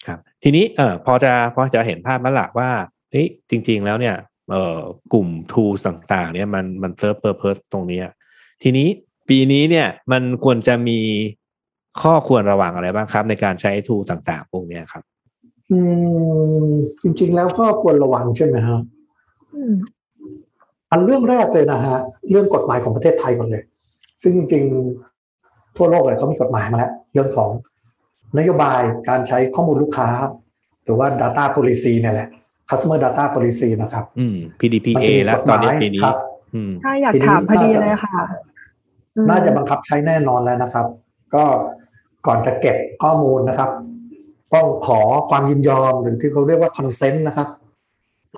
[0.06, 2.70] ครับ ทีนี้เออพอจะพอจะเห็นภาพแล้วล่ะว่า
[3.12, 4.16] เฮ้ยจริง ๆ แล้วเนี่ย
[4.52, 4.80] เอ่อ
[5.14, 8.06] กลุ่ม tools ต่าง ๆ เนี่ยมันมันเซิร์ฟเ r อร์เพสตรงเนี้ย
[8.64, 8.88] ทีนี้
[9.30, 11.00] ปีนี้เนี่ยมันควรจะมี
[12.02, 15.04] ข้อควรระวังอะไรบ้างครับ ในการใช้ tool ต่างๆพวกเนี้ยครับ
[15.72, 15.80] อื
[16.64, 16.70] ม
[17.02, 18.80] จริง ๆ แล้วก็ควรระวังใช่ไหมฮะ
[19.54, 19.74] อืม
[20.92, 21.98] อันเรื่องแรกเลยนะฮะ
[22.30, 23.64] เรื่องกฎหมายของประเทศไทยก่อนเลย
[24.22, 24.64] ซึ่งจริง
[25.20, 27.50] ๆ ทั่วโลกเลยเขามีกฎหมายมาแล้วเรื่องของ
[28.38, 30.10] นโยบายการใช้ข้อมูลลูกค้า
[30.84, 32.30] หรือว่า data policy เนี่ยแหละ
[32.70, 36.16] customer data policy นะครับ อืม PDPA แล้วตอนนี้ปีนี้ครับ
[36.56, 38.18] อืมใช่อยากถามพอดีเลยค่ะ
[39.16, 40.86] อืมน่าจะบังคับใช้แน่นอนแล้วนะครับ
[41.36, 41.44] ก็
[42.28, 43.70] ก่อนจะเก็บข้อมูลนะครับ
[44.54, 47.48] ต้องขอความยินยอมหรือที่เขาเรียกว่า consent นะครับ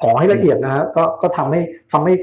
[0.02, 2.14] ขอให้ละเอียดนะฮะก็ก็ทำให้ทำให้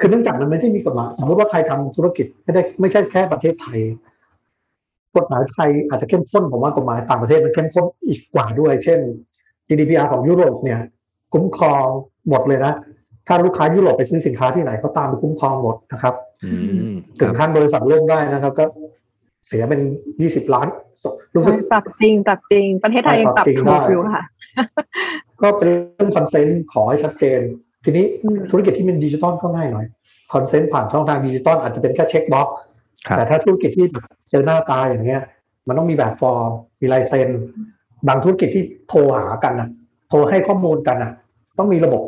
[0.00, 3.78] คือเนื่องจากมันไม่ได้มีกฎหมายสมมติว่าใครทำธุรกิจไม่ได้ไม่ใช่แค่ประเทศไทย
[5.16, 9.00] กฎหมายไทยอาจจะเข้มข้นผมว่ากฎหมายต่างประเทศมันเข้มข้นอีกกว่าด้วย เช่น
[9.68, 10.80] GDPR ของยุโรปเนี่ย
[11.32, 11.84] คุ้มครอง
[12.28, 12.72] หมดเลยนะ
[13.26, 16.50] ถ้าลูกค้ายุโรปไปซื้อสินค้าที่ไหนเขาตามไปคุ้มครองหมดนะครับอื
[16.92, 18.64] มครับถึงขั้นบริษัทล่มได้นะครับ ก็
[19.46, 19.80] เสียเป็น
[20.20, 20.68] ยี่สิบล้าน
[21.34, 24.24] รู้สึกปรับจริงปรับจริง ประเทศไทยยังปรับปรับจริงถูกได้อยู่ค่ะ
[25.42, 27.40] ก็เป็นเรื่อง consent ขอให้ชัดเจน
[27.84, 29.86] ทีนี้อืมธุรกิจที่เป็นดิจิตอลก็ง่ายหน่อย
[30.32, 32.75] consent ผ่านช่องทางดิจิตอลอาจจะเป็นแค่ checkbox ครับ
[33.16, 33.86] แต่ถ้าธุรกิจที่
[34.30, 35.22] เจอหน้าตาอย่างเงี้ย
[35.66, 37.28] มันต้องมีแบบฟอร์มมีลายเซ็น
[38.08, 39.68] บางธุรกิจที่โทรหากันนะ
[40.08, 41.10] โทรให้ข้อมูลกันนะ
[41.58, 42.02] ต้องมีระบบ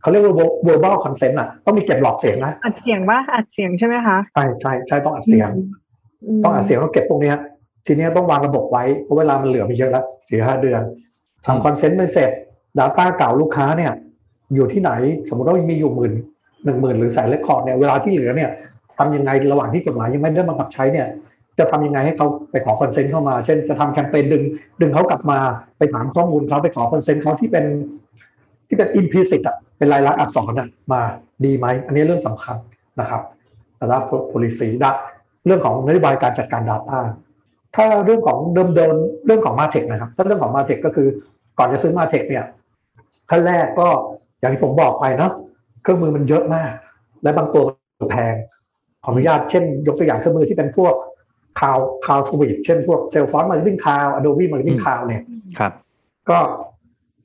[0.00, 0.34] เขาเรียกว่า
[0.66, 7.36] verbal consent อะ ต้องมีเก็บ log เสียงนะอัดเสียงว่าอัดเสียงใช่ไหมคะใช่ใช่ใช่ต้องอัดเสียงต้องอัดเสียงแล้วเก็บตรงเนี้ย
[7.86, 10.82] ทีเนี้ยต้องวางระบบไว้เพราะเวลามันเหลือไม่เยอะแล้วสี่ห้าเดือน
[11.46, 12.30] ทำ consent ไม่เสร็จ
[12.78, 13.92] Data เก่าลูกค้าเนี่ย
[14.54, 14.90] อยู่ที่ไหน
[15.28, 16.12] สมมติว่ามีอยู่หมื่น
[16.64, 18.50] หนึ่งหมื่นหรือแสน record เนี่ยเวลาที่เหลือเนี่ย
[18.98, 21.06] ทำยังไงระหว่างที่กฎหมายยังไม่ได้บังคับใช้เนี่ย
[21.58, 24.42] จะทำยังไงให้เขาไปขอ consent เข้ามา เช่น จะทำแคมเปญดึง
[24.80, 25.38] ดึงเขากลับมา
[25.78, 27.64] ไปถามข้อมูลเขาไปขอ consent เขาที่เป็น
[28.68, 31.00] ที่เป็น implicit อะเป็นลายลักษณ์อักษรอะมา
[31.44, 32.56] ดีไหม อันนี้เรื่องสำคัญ
[33.00, 33.22] นะครับ
[33.80, 33.98] data
[34.32, 34.86] policy ด
[35.46, 36.98] เรื่องของนโยบายการจัดการ Data
[37.76, 38.38] ถ้าเรื่องของ
[38.76, 41.08] เดิมๆเรื่องของ Martech นะครับ ถ้าเรื่องของ Martech ก็คือ
[41.58, 42.44] ก่อนจะซื้อ Martech เนี่ย
[43.30, 43.88] ขั้นแรกก็
[44.40, 45.32] อย่างที่ผมบอกไปเนาะ
[45.82, 46.72] เครื่องมือมันเยอะมาก
[47.22, 47.62] และบางตัว
[48.00, 48.34] มันแพง
[49.04, 50.94] ขออนุญาตเช่น ยกตัวอย่างเครื่องมือที่เป็นพวก
[51.58, 55.22] Cloud Cloud Suite เช่นพวก Salesforce Marketing Cloud Adobe Marketing Cloud เนี่ย
[55.58, 55.72] ครับ
[56.30, 56.38] ก็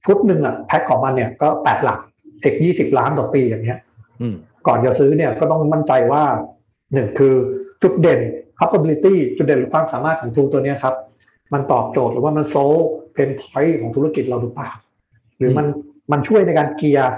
[0.06, 2.00] ชุดหนึ่งอะแพ็คของมันเนี่ยก็แปดหลัก
[2.44, 3.80] สิบยี่สิบล้านต่อปีอย่างเงี้ย
[4.22, 4.36] อืม
[4.68, 6.24] ก่อนจะซื้อเนี่ยก็ต้องมั่นใจว่า
[6.94, 7.34] หนึ่งคือ
[7.84, 8.20] จุดเด่น
[8.60, 10.96] capability จุดเด่นหรือความสามารถของ tool ตัวเนี้ยครับ
[11.54, 12.74] มันตอบโจทย์หรือว่ามัน solve
[13.13, 14.70] pain point ของธุรกิจเราหรือเปล่า
[15.38, 15.68] หรือมัน
[16.12, 17.13] มันช่วยในการเกียร์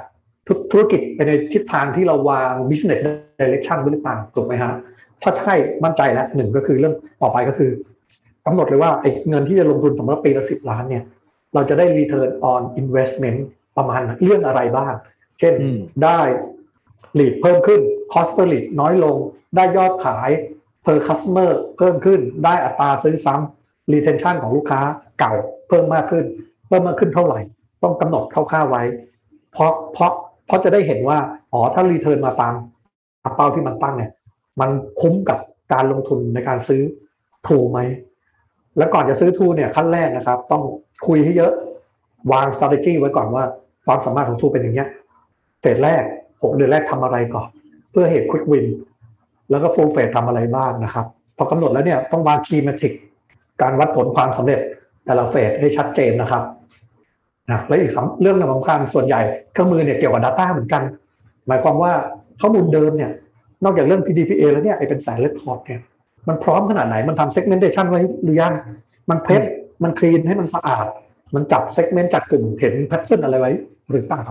[0.47, 3.02] ธุธุรกิจไปในทิศทางที่เราวาง business
[3.41, 4.71] direction ไว้หรือเปล่าถูกไหมฮะ
[5.21, 7.71] ถ้าใช่มั่นใจแล้วหนึ่งก็คือเรื่องต่อไปก็คือ
[8.45, 11.04] กำหนดเลยว่าไอ้เงินที่จะลงทุนสมมติว่าปีละสิบล้านเนี่ย
[11.54, 13.39] เราจะได้ return on investment
[13.77, 14.93] ประมาณเรื่องอะไรบ้าง
[15.39, 16.19] เช่นอืมได้
[17.19, 17.80] lead เพิ่มขึ้น
[18.13, 19.15] cost per lead น้อยลง
[19.56, 20.30] ได้ยอดขาย
[20.86, 24.82] per customer เพิ่มขึ้น ได้อัตราซื้อซ้ำ retention ของลูกค้า
[25.19, 25.34] เก่า
[25.67, 26.25] เพิ่มมากขึ้น
[26.67, 27.39] เพิ่มมากขึ้นเท่าไหร่
[27.84, 28.84] ต้องกำหนดคร่าวๆไว้
[29.54, 30.12] เพราะเพราะ
[30.45, 31.17] เพราะจะได้เห็นว่า
[31.54, 32.54] อ๋อ ถ้า return มาตาม
[33.36, 34.12] เป้าที่มันตั้งเนี่ย
[34.62, 34.69] มัน
[35.01, 35.39] คุ้มกับ
[35.73, 36.81] การลงทุนในการซื้อ
[37.47, 37.79] ถูไหม
[38.77, 40.63] แล้วก่อนจะซื้อทูเนี่ยขั้นแรกนะครับ ต้อง
[41.07, 41.51] คุยให้เยอะ
[42.31, 43.43] วาง strategy ไว้ก่อนว่า
[43.86, 44.89] ความสามารถของทูเป็นอย่างเงี้ย
[45.62, 46.03] เฟสแรก
[46.43, 47.47] หกเดือนแรกทำอะไรก่อน
[47.91, 48.65] เพื่อเหตุ quick win
[49.49, 51.05] แล้วก็ full phase ทำอะไรบ้างนะครับ
[51.38, 52.93] พอกำหนดแล้วเนี่ยต้องวาง key metric
[53.62, 54.60] การวัดผลความสำเร็จ
[55.05, 56.43] แต่ละเฟสให้ชัดเจนนะครับ
[57.51, 60.84] นะและอีกสเรื่องหนึ่งสำคัญส่วนใหญ่เครื่องมือเนี่ยเกี่ยวกับ Data เหมือนกัน
[61.47, 61.93] หมายความว่า
[62.41, 63.12] ข้อมูลเดิมเนี่ย
[63.63, 65.82] นอกจากเรื่อง PDPA แล้วเนี่ยไอ้เป็นสายเลคคอร์ดเนี่ย
[66.27, 68.54] มันพร้อมขนาดไหนมันทำ segmentation ไว้หรือยัง
[69.10, 69.41] มันเพช
[69.84, 70.86] มันคลีนให้มันสะอาด
[71.36, 73.51] มันจับ segment จัดกลุ่มเห็นแพทเทิร์นอะไรไว้
[73.91, 74.23] หรือเปล่า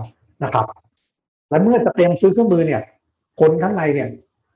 [0.43, 0.65] นะครับ
[1.49, 2.81] และเมื่อจะเตรียมซื้อเครื่องมือเนี่ย
[3.39, 4.07] คนข้างในเนี่ย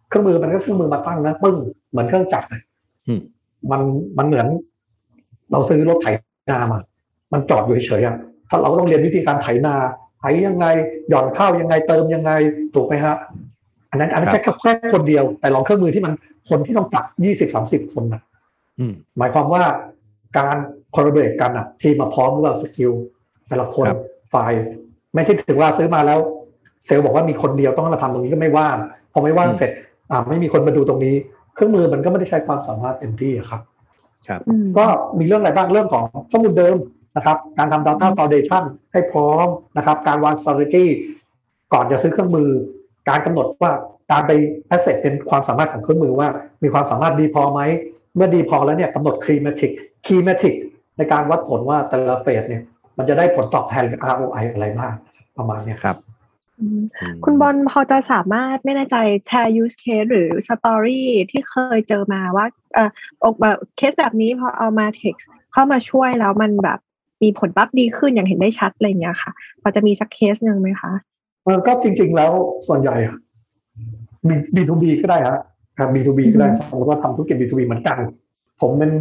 [0.09, 1.57] เครื่องมือมันก็เครื่องมือมาตั้งนะปึ้ง
[1.91, 2.61] เหมือนเครื่องจักรเลย
[3.07, 3.19] อืม
[3.71, 3.81] มัน
[4.17, 4.47] มันเหมือน
[5.51, 6.07] เราซื้อรถไถ
[6.51, 6.79] นามา
[7.33, 8.15] มันจอดอยู่เฉยๆอะ
[8.49, 9.75] ถ้าเราก็ต้องเรียนวิธีการไถนา
[10.19, 10.65] ไถยังไง
[11.09, 12.31] หย่อนข้าวยังไงเติมยังไง
[12.75, 13.15] ถูกไหมฮะ
[13.91, 16.13] อันนั้นอันนั้นแค่แค่แค่คนเดียว แต่ลองเครื่องมือที่มัน
[16.49, 18.21] คนที่ต้องจับยี่สิบสามสิบคนนะ
[18.79, 19.63] อืมหมายความว่า
[20.37, 20.55] การ
[20.95, 22.91] collaborate กันอะทีมมาพร้อมหรือเปล่า skill
[23.47, 23.99] แต่ละคนครับ
[24.33, 24.51] ฝ่าย
[25.13, 26.19] ไม่ใช่ถึงเวลาซื้อมาแล้ว
[26.85, 28.77] เซลล์บอกว่ามีคนเดียวต้องมาทำตรงนี้ก็ไม่ว่าง
[29.13, 29.71] พอไม่ว่างเสร็จ
[30.11, 31.15] อ่าไม่มีคนมาดูตรงนี้
[31.55, 33.61] เครื่องมือมันก็ไม่ได้ใช้ความสามารถเต็มที่อะครับ
[34.27, 34.85] ครับอืมก็
[35.19, 36.75] มีเรื่องอะไรบ้างเรื่องของข้อมูลเดิม
[37.17, 40.85] นะครับ การทำ Data Foundation ให้พร้อมนะครับ การวาง strategy
[41.73, 42.49] ก่อนจะซื้อเครื่องมือ
[43.09, 43.71] การกำหนดว่า
[44.11, 44.31] การไป
[44.75, 46.27] asset เป็นความสามารถของเครื่องมือว่า
[46.63, 47.61] มีความสามารถดีพอไหม
[48.15, 49.71] เมื่อดีพอแล้วเนี่ยกำหนด key metric
[50.05, 50.55] key metric
[50.97, 52.63] ในการวัดผลว่าแต่ละเฟสเนี่ย
[52.97, 54.93] มันจะได้ผลตอบแทนหรือ ROI อะไรบ้าง
[55.37, 55.95] ประมาณเนี้ยครับ
[56.59, 62.83] อืมอืมคุณบอลพอจะสามารถไม่แน่ใจแชร์ use case หรือ story ที่เคยเจอมาว่าเอ่
[63.23, 66.79] ออกแบบเคสแบบนี้พอเอามา text เข้ามาช่วยแล้วมันแบบ
[67.23, 70.91] มีผลลัพธ์ดีขึ้นอย่างเห็นได้ชัดอะไรอย่างเงี้ยค่ะพอจะมีสักเคสหนึ่งไหมคะ
[71.45, 72.31] เออก็จริง ๆ แล้ว
[72.67, 73.15] ส่วนใหญ่อะ
[74.27, 75.39] มี B2B ก็ได้ฮะ
[75.77, 77.97] ครับ B2B ก็ได้อืมสมมติว่าทำธุรกิจ B2B เหมือนกัน
[78.61, 78.91] ผมเป็น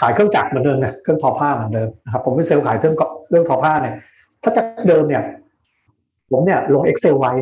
[0.00, 2.96] ขายเครื่องจักรเหมือนเดิมนะเครื่องทอผ้าเหมือนเดิมนะครับผมเป็นเซลล์ขายเครื่อง
[3.28, 3.94] เครื่องทอผ้าเนี่ย
[4.42, 5.22] ถ้าจากเดิมเนี่ย
[6.30, 7.32] ผมเนี่ยลง Excel ไว้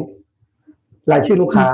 [1.12, 1.66] รายชื่อลูกค้า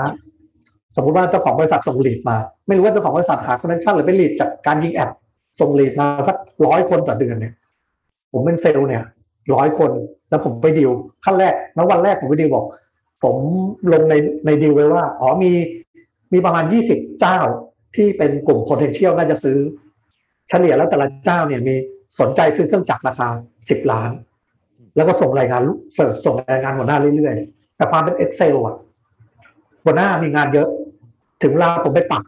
[0.96, 5.10] สมมุติว่าเจ้าของบริษัทส่งลีดมา ไม่รู้ว่าเจ้าของบริษัทหา connection หรือเป็น lead จากการยิง ad
[5.60, 7.54] ส่ง lead มาสักร้อยคนต่อเดือนเนี่ย
[8.32, 9.02] ผมเป็นเซลล์เนี่ย
[9.54, 9.90] ร้อยคน
[10.28, 10.90] แล้วผมไปดีล
[11.24, 12.64] ขั้นแรกแล้ววันแรกผมไปดีลบอก
[13.24, 13.36] ผม
[13.92, 14.14] ลงใน
[14.46, 15.50] ในดีลไว้ว่าอ๋อมี
[16.32, 17.38] มีประมาณยี่สิบเจ้า
[17.96, 19.56] ที่เป็นกลุ่ม potential น่าจะซื้อ
[20.48, 21.74] เฉลี่ยแล้วแต่ละเจ้าเนี่ยมี
[22.20, 23.28] สนใจซื้อเครื่องจักรราคา
[23.70, 24.10] สิบล้าน
[24.96, 25.62] แล้วก็ส่งรายงาน
[25.94, 28.76] เสิร์ฟส่งรายงานหัวหน้าเรื่อยๆ แต่ความเป็น Excel อะ
[29.84, 30.68] หัวหน้ามีงานเยอะ
[31.42, 32.22] ถึงเวลาผมไปปรับ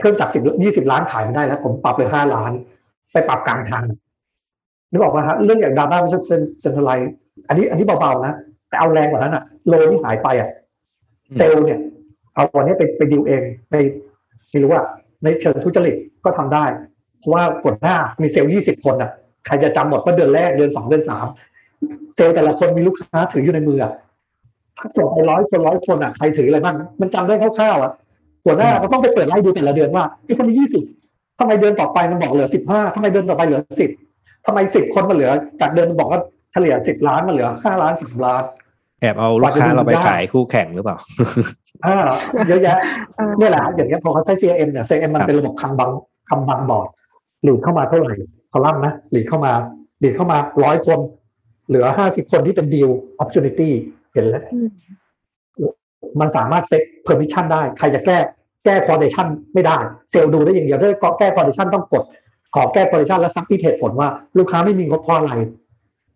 [0.00, 2.52] เครื่องจักรสิบยี่สิบล้านขายไม่ได้แล้ว ผมปรับเลยห้าล้าน
[3.12, 3.84] ไปปรับกลางทาง
[4.94, 6.90] นึกออกไหมฮะเรื่องอย่างดาต้าเซนเซนทรัลไล
[7.48, 8.34] อันนี้อันนี้เบาๆนะ
[8.68, 10.48] แต่เอาแรงกว่านั้นอะโลที่หายไปอะ
[11.36, 11.80] เซลล์เนี่ย
[12.34, 13.74] เอาวันนี้ไปไปดิวเองไป
[14.50, 14.82] ไม่รู้ว่า
[15.24, 16.64] ในเชิงทุจริตก็ทำได้
[17.18, 19.10] เพราะว่ากดหน้ามีเซลล์ยี่สิบคนอะ
[19.46, 21.26] ใครจะจำหมดว่าเดือนแรกเดือนสองเดือนสาม
[22.16, 23.92] เซลล์แต่ละคนมีลูกค้าถืออยู่ในมืออะ
[24.96, 27.92] ส่งไปร้อยคนร้อยคนอะใครถืออะไรบ้างมันจำได้คร่าวๆอะ
[28.44, 30.82] หัวหน้าเขาต้องไปเปิดไล่ดูแต่ละเดือนว่าไอ้คนนี้ยี่สิบ
[31.38, 33.90] ทำไมเดือนต่อไปมันบอกเหลือสิบห้าทำไมเดือนต่อไปเหลือสิบ
[34.46, 35.30] ทำไมสิบคนมันเหลือ
[35.60, 36.20] จากเดือนมันบอกว่า
[36.52, 38.42] เฉลี่ยสิบล้านมันเหลือห้าล้านสิบล้าน
[39.00, 40.96] แอบเอาลูกค้าเราไปขายคู่แข่งหรือเปล่า
[41.84, 41.96] อ่า
[42.48, 42.78] เยอะแยะ
[43.16, 45.90] เออเนี่ยแหละอย่างเงี้ยพอเขาใช้ CRM เนี่ย CRM มันเป็นระบบคังบัง
[46.28, 46.88] คำบังบอร์ด
[47.44, 48.12] หลีดเข้ามาเท่าไหร่
[48.52, 49.52] คอลัมน์นะหลีดเข้ามา
[50.00, 50.98] หลีดเข้ามาร้อยคน
[51.68, 52.88] เหลือห้าสิบคนที่เป็นดีล
[53.20, 53.70] opportunity
[54.12, 54.68] เห็นแล้วอืม
[56.20, 58.18] มันสามารถเซ็ต permission ได้ ใครจะแก้
[58.64, 59.76] แก้ condition ไม่ได้
[60.10, 62.02] เซลล์ดูได้อย่างเดียวถ้าแก้ condition ต้องกด
[62.54, 65.32] ขอแก้ condition และซักที่เหตุผลว่าลูกค้าไม่มีงบเพราะอะไร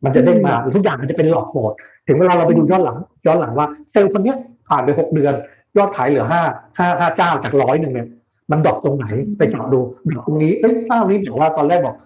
[0.05, 1.72] มันจะเด้งมาทุกอย่างมันจะเป็นหลอกโหมด
[2.07, 4.37] ถึงเวลาเราไปดูย้อนหลัง ย้อนหลังว่าเซลล์คนเนี้ย
[4.68, 5.35] ผ่านไปหกเดือน
[5.77, 6.42] ยอดขายเหลือห้า
[6.79, 8.09] ห้าห้าเจ้าจากร้อยหนึ่งเนี่ย
[8.51, 9.07] มันดรอปตรงไหน
[9.38, 11.96] ไปเจาะดูดรอปตรงนี้เอ้ยเจ้านี้บอกว่าตอนแรกบอก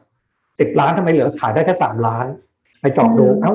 [0.60, 2.26] สิบล้านทำไมเหลือขายได้แค่สามล้าน
[2.80, 3.52] ไปเจาะดูเอ้า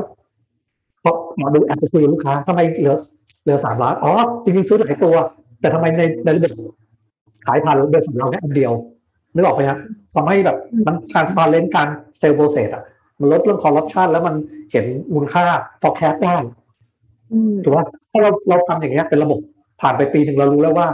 [1.04, 2.96] พอหมอดูแอบไปคุยกับลูกค้าทำไมเหลือ
[3.44, 4.12] เหลือสามล้านอ๋อ
[4.44, 5.16] จริงๆซื้อหลายตัว
[5.60, 6.72] แต่ทำไมในในระบบ
[7.46, 8.74] ขายผ่านเดือนสำเราแค่อันเดียว
[9.38, 9.78] นึกออกไหมฮะ
[10.16, 11.88] ทำให้แบบมัน transparent การ
[12.20, 12.84] เซลล์โปรเซสอะ
[13.20, 14.36] มันลดเรื่องคอร์รัปชันแล้วมัน
[14.72, 15.46] เห็นมูลค่า
[15.82, 16.36] forecast ได้
[17.32, 17.80] อืมถูกไหม
[18.12, 19.40] ถ้าเราเราทำอย่างเงี้ยเป็นระบบ
[19.82, 20.88] ผ่านไปปีหนึ่งเรารู้แล้วว่า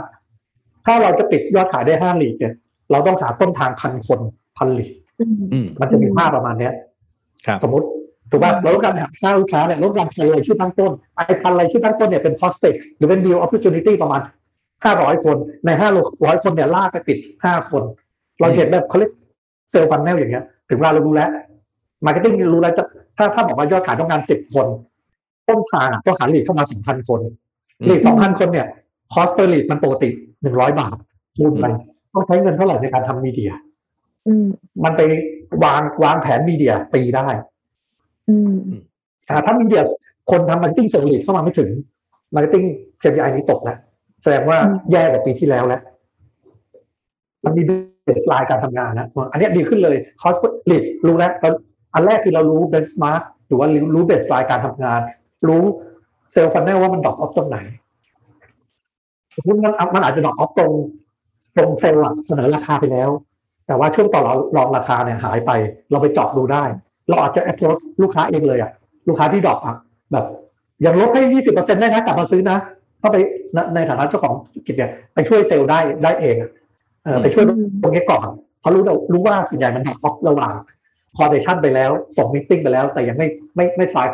[0.86, 2.54] ถ้าเราจะปิดยอดขายได้ห้าหลีกเนี่ย
[2.90, 4.20] เราต้องหาต้นทางพันคน
[4.56, 6.72] พันหลีกอืมอืมมันจะมีภาพประมาณเนี้ย
[7.46, 7.86] ครับสมมติ
[8.30, 14.20] ถูกป่ะเราต้องการหาค่าลูกค้าเนี่ยลดการพันรายชื่อตั้งต้นไอ้พันรายชื่อตั้งต้นเนี่ยเป็น prospect หรือเป็น deal opportunity ประมาณ
[14.84, 15.90] ห้าร้อยคนในห้า
[16.24, 17.82] ร้อยคนเนี่ยลากไปปิดห้าคน
[18.40, 19.12] เราเห็นแบบเขาเรียก
[19.70, 21.30] เซลล์ฟันแนลอย่างเงี้ย ถึงเวลาเรารู้แล้ว
[22.04, 22.84] marketing รู้แล้วจะ
[23.16, 24.66] ถ้าถ้าบอกว่ายอดขายต้องการสิบคน
[25.48, 27.20] ต้นทางอะต้องหา lead เข้ามาสองพันคน
[27.80, 28.66] อืม lead สองพันคนเนี่ย
[29.12, 30.08] cost per lead มันปกติ
[30.42, 30.96] หนึ่งร้อยบาท
[31.36, 31.66] คูณไป
[32.14, 33.50] ต้องใช้เงินเท่าไหร่ในการทำ media
[34.26, 34.46] อืม
[34.84, 35.02] มันไป
[35.64, 37.26] วางวางแผน media ปีได้
[38.28, 38.54] อืม
[39.28, 39.82] อ่าถ้ามีเดีย
[40.30, 41.68] คนทำมาร์เก็ตติ้งเซลล์ลีดเข้ามาไม่ถึง
[42.34, 42.64] มาร์เก็ตติ้ง
[43.02, 43.78] KPI นี้ตกแล้ว
[44.22, 44.58] แสดงว่า
[44.92, 45.82] แย่กว่าปีที่แล้วแล้ว
[47.44, 47.62] มันมี
[48.04, 50.36] baseline การทำงานนะอันนี้ดีขึ้นเลย cost
[50.70, 51.32] lead รู้แล้ว
[51.94, 55.00] อันแรกคือเรารู้ benchmark หรือว่ารู้ baseline การทำงาน
[55.48, 55.62] รู้
[56.32, 57.58] sales funnel ว่ามัน drop off ตรงไหน
[59.36, 60.72] สมมติมันมันอาจจะ drop off ตรง
[61.56, 63.10] ตรงเซลล์เสนอราคาไปแล้ว
[63.66, 64.20] แต่ว่าช่วงต่อ
[64.56, 65.50] รองราคาเนี่ยหายไป
[65.90, 66.64] เราไปเจาะดูได้
[67.08, 67.70] เราอาจจะแอ r o
[68.02, 68.70] ลูกค้าเองเลยอะ
[69.08, 69.76] ลูกค้าที่ drop อะ
[70.12, 70.24] แบบ
[70.86, 72.58] ยังลดให้ยี่สิบเปอร์เซ็นต์ได้นะกลับมาซื้อนะ
[72.98, 73.16] เข้าไป
[73.74, 76.50] ในฐานะเจ้าของธุรกิจเนี่ยไปช่วยเซลล์ได้ได้เองอะ
[77.22, 77.44] ไปช่วย
[77.82, 78.26] ตรงนี้ก่อน
[78.60, 80.52] เพราะรู้แล้วรู้ว่าส่วนใหญ่มัน drop ระหว่าง
[81.16, 84.08] quotation ไปแล้ว ส่ง meeting ไปแล้ว แต่ยังไม่ไม่ไม่สาย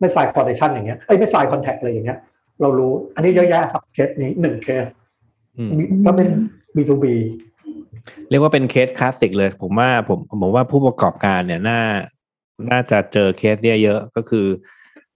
[0.00, 2.18] ไม่สายคอร์เดชันอย่างเงี้ยเอ้ยไม่ sign contract อะไรอย่างเงี้ย
[2.60, 4.86] เรารู้ อันนี้เยอะแยะครับเคสนี้หนึ่งเคส
[5.58, 6.28] อืมมีก็เป็น
[6.76, 7.06] B2B
[8.30, 11.80] เรียกว่าเป็นเคสคลาสสิกเลย ผมว่าผมผมว่าผู้ประกอบการเนี่ยน่า
[12.70, 14.46] น่าจะเจอเคสเนี่ยเยอะก็คือ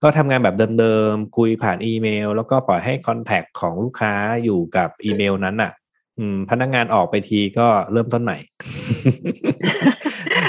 [0.03, 5.73] ก็ทำงานแบบเดิมๆ คุยผ่านอีเมล แล้วก็ปล่อยให้คอนแทคของลูกค้าอยู่กับอีเมลนั้นอะ
[6.19, 8.37] อืมพนักงานออกไปทีก็เริ่มต้นใหม่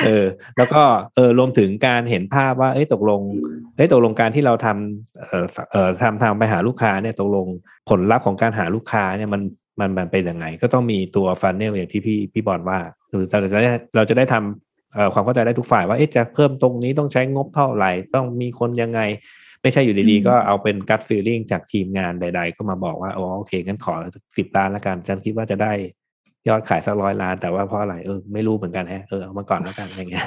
[0.06, 0.26] เออ
[0.58, 0.82] แล้วก็
[1.16, 3.22] เออรวมถึงการเห็นภาพว่า เอ้ยตกลง
[3.76, 7.48] เอ้ยตกลงการที่เราทำเอ่อเอ่อทำทางไปหาลูกค้าเนี่ยตกลง
[7.90, 9.42] ผลลัพธ์ของการหาลูกค้าเนี่ยมัน
[9.80, 12.80] มันมันเป็นยังไง ก็ต้องมีตัวฟันเนลอย่างที่พี่พี่บอลว่า
[13.12, 19.00] หรือเราจะได้เราจะได้ทำเอ่อความเข้าใจได้ทุกฝ่ายว่าเอ๊ะจะเพิ่มตรงนี้ต้องใช้งบเท่าไหร่ต้องมีคนยังไง
[19.62, 23.94] ไม่ใช่อยู่ดีๆก็เอาเป็น gut feeling จากทีมงานใด ๆ ก็มาบอกว่าอ๋อโอเคงั้นขอ
[24.38, 25.74] สิบล้านละกันฉันคิดว่าจะได้
[26.48, 30.26] ยอดขายสักร้อยล้านแต่ว่าเพราะอะไรเออไม่รู้เหมือนกันแฮะเออเอามาก่อนแล้วกันอะไรเงี้ย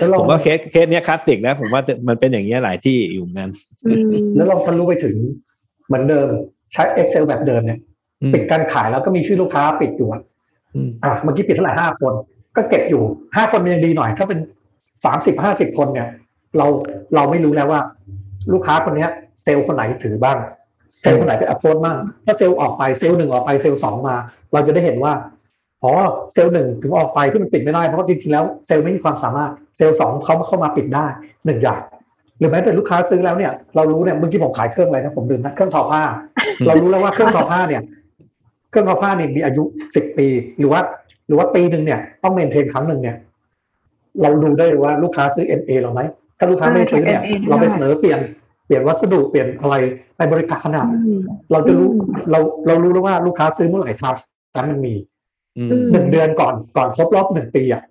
[0.00, 3.50] แล้วเราผมว่าเคสเคสเนี้ยคลาสสิกนะผมว่าจะมันเป็นอย่างเงี้ยหลายที่อยู่เหมือนกัน
[3.86, 5.16] อืมแล้วเราทะลุไปถึง
[5.86, 6.28] เหมือนเดิม
[6.72, 7.78] ใช้ Excel แบบเดิมเนี่ย
[8.22, 10.22] อืมปิดการขายแล้วก็มีชื่อลูกค้าปิดอยู่อะ
[10.74, 12.12] อืมอะเมื่อกี้ปิดเท่าไหร่ห้าคน
[12.56, 13.02] ก็เก็บอยู่
[13.36, 14.38] ห้าคนมันยังดีหน่อย ถ้าเป็น
[15.04, 16.08] สามสิบห้าสิบคนเนี่ย
[16.58, 16.66] เรา
[17.14, 17.80] เราไม่รู้แล้วว่า
[18.52, 19.10] ลูกค้าคนเนี้ย
[19.44, 20.38] เซลล์คนไหนถือบ้าง
[21.00, 24.16] เซลล์คนไหนไป approach บ้างถ้าเซลล์ออกไปเซลล์หนึ่งออกไปเซลล์สองมา
[24.52, 25.12] เราจะได้เห็นว่า
[25.82, 25.92] อ๋อ
[26.34, 31.06] เซลล์หนึ่งถึงออกไปที่มันปิดไม่ได้เพราะจริงๆแล้วเซลล์ไม่มีความสามารถเซลล์สองเขาเข้ามาปิดได้
[31.46, 31.80] หนึ่งอย่าง
[32.38, 36.02] หรือแม้แต่ลูกค้าซื้อแล้วเนี่ยเรารู้เนี่ยเมื่อกี้ผมขายเครื่องอะไรนะผมลืมนะเครื่องทอผ้า
[36.66, 37.82] เรารู้แล้วว่าเครื่องทอผ้าเนี่ย
[38.70, 39.62] เครื่องทอผ้าเนี่ยมีอายุ
[39.94, 40.26] สิบปี
[40.58, 40.80] หรือว่า
[41.26, 43.16] หรือว่าปีหนึ่งเนี่ยต้องเมนเทนครั้งหนึ่งเนี่ย
[44.22, 46.00] เราดูได้เลยว่าลูกค้าซื้อ NA เราไหม
[46.42, 48.20] ถ้าลูกค้าไม่ซื้อเนี่ย เราไปเสนอเปลี่ยน
[48.66, 49.74] เปลี่ยนวัสดุเปลี่ยนอะไร
[50.16, 51.20] ไปบริการอะอืม
[51.52, 54.94] เราจะรู้อืมเราเรารู้แล้วว่าลูกค้าซื้อเมื่อไหร่ทำนั้นมันมี
[55.58, 57.82] อืมอืมหนึ่งเดือนก่อนก่อนครบรอบหนึ่งปีอะ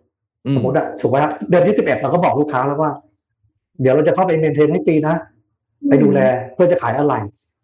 [0.45, 2.91] อืสมมติอะถูกไหมฮะเดือนที่สิบเอ็ดเราก็บอกลูกค้าแล้วว่า
[3.81, 5.15] เดี๋ยวเราจะเข้าไป maintain ให้ฟรีนะ
[5.87, 6.19] ไปดูแล
[6.53, 7.13] เพื่อจะขายอะไร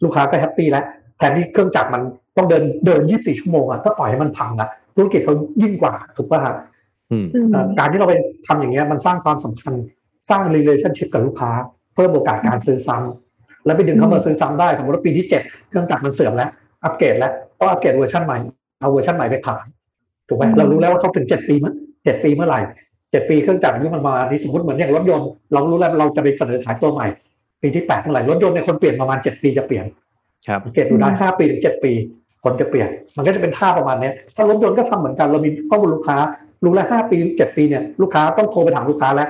[0.03, 0.85] ลูกค้าก็ happy แล้ว
[1.17, 2.01] แทนที่เครื่องจักรมัน
[2.37, 6.55] ต้องเดินเดินยี่สิบสี่ชั่วโมงอะถ้าปล่อยให้มันพังอะธุรกิจเขายิ่งกว่าถูกป่ะฮะ
[7.11, 8.13] อืมอืมเอ่อการที่เราไป
[8.47, 9.73] ทำอย่างเงี้ยมันสร้างความสำคัญ
[10.29, 11.51] สร้าง relationship กับลูกค้า
[11.95, 16.49] เพิ่มโอกาสการซื้อซ้ำแล้วไปดึงเขามาซื้อซ้ำได้สมมติว่าปีที่เจ็ดเครื่องจักรมันเสื่อมแล้ว
[16.83, 18.37] อัปเกรดแล้วต้อง upgrade version ใหม่
[18.79, 19.65] เอาเวอร์ชันใหม่ไปขาย
[20.27, 22.59] ถูกไหมอืมเรารู้แล้วว่าเขาถึงเจ็ดปีมั้ยเจ็ดปีเมื่อไหร่
[23.11, 27.07] เจ็ดปีเครื่องจักรอายุมันประมาณนี้สมมติเหมือนอย่างรถยนต์เรารู้แล้วเราจะไปเสนอขายตัวใหม่
[27.61, 29.85] ปีที่แปดเมื่อไหร่รถยนต์ในยคนเปลี่ยนประมาณเจ็ดปีจะเปลี่ยน
[30.47, 31.91] ครับสังเกตดูได้ห้าปีถึงเจ็ดปี
[32.43, 36.17] คนจะเปลี่ยน มันก็จะเป็นท่าประมาณเนี้ยถ้ารถยนต์ก็ทำเหมือนกันเรามีข้อมูลลูกค้า
[36.63, 39.29] รู้แล้วห้าปีเจ็ดปีเนี่ยลูกค้าต้องโทรไปถามลูกค้าแล้ว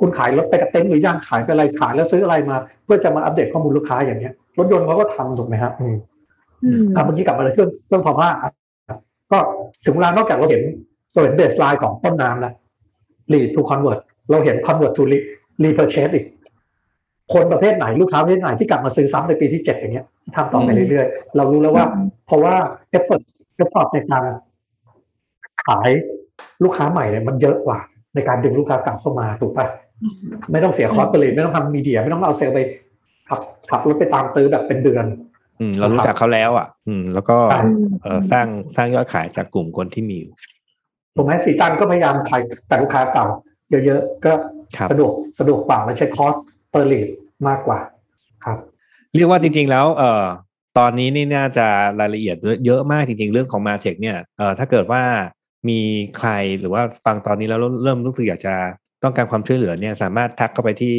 [0.00, 5.96] คุณขายรถไปกับเต็นท์หรือยังขายไปอะไรขายแล้วซื้ออะไรมา เพื่อจะมาอัปเดตข้อมูลลูกค้าอย่างเนี้ยรถยนต์เขาก็ทำถูกไหมครับอืม
[6.64, 8.50] อืมอะเมื่อกี้กลับมาในเครื่องเครื่องทอผ้าอะ
[9.32, 9.38] ก็
[9.84, 10.62] ถึงเวลานอกจากเราเห็น
[11.12, 12.54] เราเห็น baseline ของต้นน้ำแล้ว
[13.32, 15.26] lead to convert เราเห็น convert to re-
[15.64, 16.26] repurchase อีก
[17.32, 21.84] คนประเภทไหนลูกค้าประเภทไหนที่กลับมาซื้อซ้ำในปีที่เจ็ดอย่างเงี้ยทำต่อไปเรื่อยๆ เรารู้แล้วว่า
[22.26, 22.54] เพราะว่า
[22.96, 23.22] effort
[23.62, 24.24] effort ในการ
[25.66, 25.90] ขาย
[26.64, 27.78] ลูกค้าใหม่เนี่ยมันเยอะกว่า
[28.14, 29.66] ในการดึงลูกค้าเก่าเข้ามาถูกปะ
[30.52, 32.58] ไม่ต้องเสีย cost per เลยไม่ต้องทำ media ไม่ต้องเอาเซลล์ไป
[33.28, 35.04] ขับขับรถไปตามตื้อแบบเป็นเดือน
[35.60, 37.60] อืม เรารู้จักเขาแล้วอะ อืม แล้วก็ใช่
[38.02, 40.32] เออสร้างสร้างยอดขายจากกลุ่มคนที่มีอยู่
[41.16, 43.26] ถูกไหมสีจันทร์ก็พยายามขายแต่ลูกค้าเก่า
[43.70, 44.32] เยอะๆก็
[44.76, 46.34] ครับสะดวกสะดวกกว่าและใช้คอส
[46.70, 47.08] เปอร์ลีด
[47.48, 47.78] มากกว่า
[48.44, 48.58] ครับ
[49.14, 50.24] เรียกว่าจริง ๆ แล้ว เอ่อ
[50.78, 51.66] ตอนนี้นี่น่าจะ
[52.00, 52.36] รายละเอียด
[52.66, 55.02] เยอะมากจริง ๆ เรื่องของมาเทคเนี่ยเอ่อถ้าเกิดว่า
[55.68, 55.80] มี
[56.18, 58.54] ใครหรือว่าฟังตอนนี้แล้วเริ่มรู้สึกอยากจะ
[59.02, 60.96] ต้องการความช่วยเหลือเนี่ย สามารถทักเข้าไปที่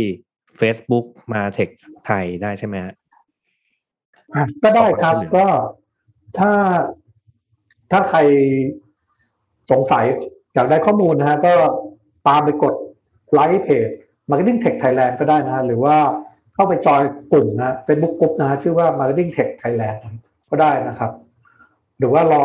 [0.59, 1.69] Facebook มาเทค
[2.05, 2.93] ไทยได้ใช่ไหมฮะ
[4.35, 5.47] อะก็ได้ครับขอบคุณก็
[6.37, 6.51] ถ้า
[7.91, 8.19] ถ้าใคร
[9.71, 10.05] สงสัย
[10.53, 11.53] อยากได้ข้อมูลนะฮะก็
[12.27, 12.73] ตามไปกด
[13.33, 13.87] ไลค์เพจ
[14.29, 15.95] Marketing Tech Thailand ก็ได้นะฮะหรือว่า
[16.53, 19.97] เข้าไปจอยกลุ่มนะเฟซบุ๊กกลุ่มนะฮะชื่อว่า Marketing Tech Thailand
[20.49, 21.11] ก็ได้นะครับ
[21.99, 22.41] หรือว่ารอ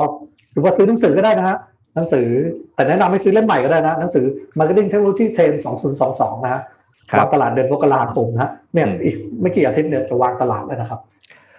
[0.52, 1.56] หรือว่าซื้อหนังสือก็ได้นะฮะ
[1.96, 2.28] หนังสือ
[2.74, 4.24] แต่แนะนำให้ซื้อเล่มใหม่ก็ได้นะ หนังสือ
[4.58, 5.56] Marketing Technology Trend
[6.00, 6.62] 2022 นะฮะ
[7.10, 11.00] ครับวางตลาดเดือนมกราคมนะฮะเนี่ยอืมอีกไม่กี่อาทิตย์เนี่ยจะวางตลาดแล้วนะครับ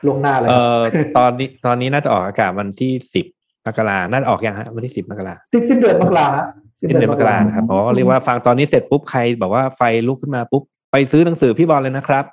[0.06, 0.62] ลวงหน้าเลยเอ่
[0.93, 3.26] ครับอตอนนี้ตอนนี้น่าจะออกอากาศวันที่สิบ
[3.67, 6.45] มกราน่าจะออกยังฮะวันที่สิบมกราสิ้นสิ้นเดือนมกราฮะ
[6.80, 12.26] สิ้นเดือนมกรานะครับอ๋อเรียกว่าฟังตอนนี้เสร็จปุ๊บใครบอกว่าไฟลุกขึ้นมาปุ๊บไปซื้อหนังสือพี่บอลเลยนะครับ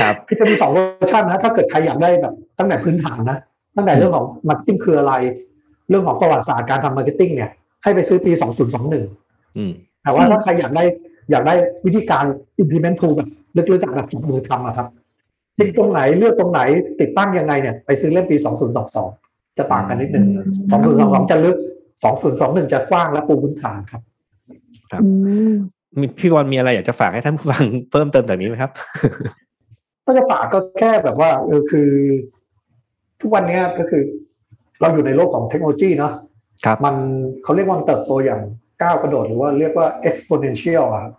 [0.00, 3.38] ครับคือจะมีสองเวอร์ชันนะถ้าเกิดใครอยากได้แบบตั้งแต่พื้นฐานนะ
[3.76, 5.14] ตั้งแต่เรื่องของ marketing คืออะไร
[5.88, 7.50] เรื่องของประวัติศาสตร์การทำ marketing เนี่ย
[7.82, 8.32] ให้ไปซื้อปี
[8.94, 10.84] 2021อืมแต่ว่าถ้าใครอยากได้
[11.30, 11.54] อยากได้
[11.86, 12.24] วิธีการ
[12.62, 14.88] implement tool แบบลึกๆจากแบบจับมือทำอะครับ
[15.56, 16.60] คลิกตรงไหนเลือกตรงไหน
[17.00, 18.36] ติดตั้งยังไงเนี่ยไปซื้อเล่มปี
[18.96, 20.26] 2022 จะต่างกันนิดนึง
[20.82, 21.56] 2022 จะลึก
[22.14, 24.02] 2021 จะกว้างและปูพื้นฐานครับ
[25.02, 25.08] อื
[25.50, 25.54] ม
[26.00, 28.70] มีพี่บอลมีอะไรอยากจะฝากให้ท่านผู้ฟังเพิ่มเติมจากนี้ไหมครับ
[30.04, 31.90] ก็จะฝากก็แค่แบบว่าเออคือ
[33.20, 34.02] ทุกวันเนี้ยก็คือ
[34.80, 36.12] เราอยู่ในโลกของเทคโนโลยีเนาะ
[36.64, 36.94] ครับมัน
[37.42, 38.40] เขาเรียกว่ามันเติบโตอย่าง
[38.82, 41.14] ก้าวกระโดดหรือว่าเรียกว่า exponential อะครับ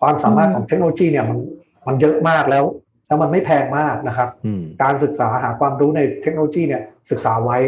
[0.00, 1.38] ความสามารถของเทคโนโลยีเนี่ยมัน
[1.86, 2.64] มันเยอะมากแล้ว
[3.06, 7.58] แล้วมันไม่แพงมากนะครับอืมการศึกษาหาความรู้ในเทคโนโลยีเนี่ยศึกษาไว้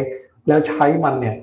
[0.48, 1.37] แล้วใช้มันเนี่ย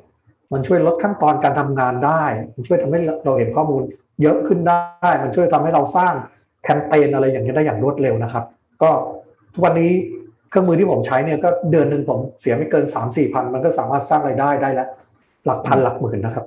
[0.54, 2.24] มันช่วยลดขั้นตอนการทำงานได้
[2.56, 3.82] มันช่วยทำให้เราเห็นข้อมูล
[4.22, 6.14] เยอะขึ้นได้ มันช่วยทำให้เราสร้าง
[6.64, 8.44] แคมเปญอะไรอย่างนี้ยได้อย่างรวดเร็วนะครับ
[8.82, 8.90] ก็
[9.54, 9.92] ทุกวันนี้
[10.52, 14.90] เครื่องมือที่ผมใช้เนี่ยก็เดือนหนึ่งผมเสียไม่เกินสามสี่พันมันก็สามารถสร้างรายได้ได้แล้ว
[15.46, 16.46] หลักพันหลักหมื่นนะครับ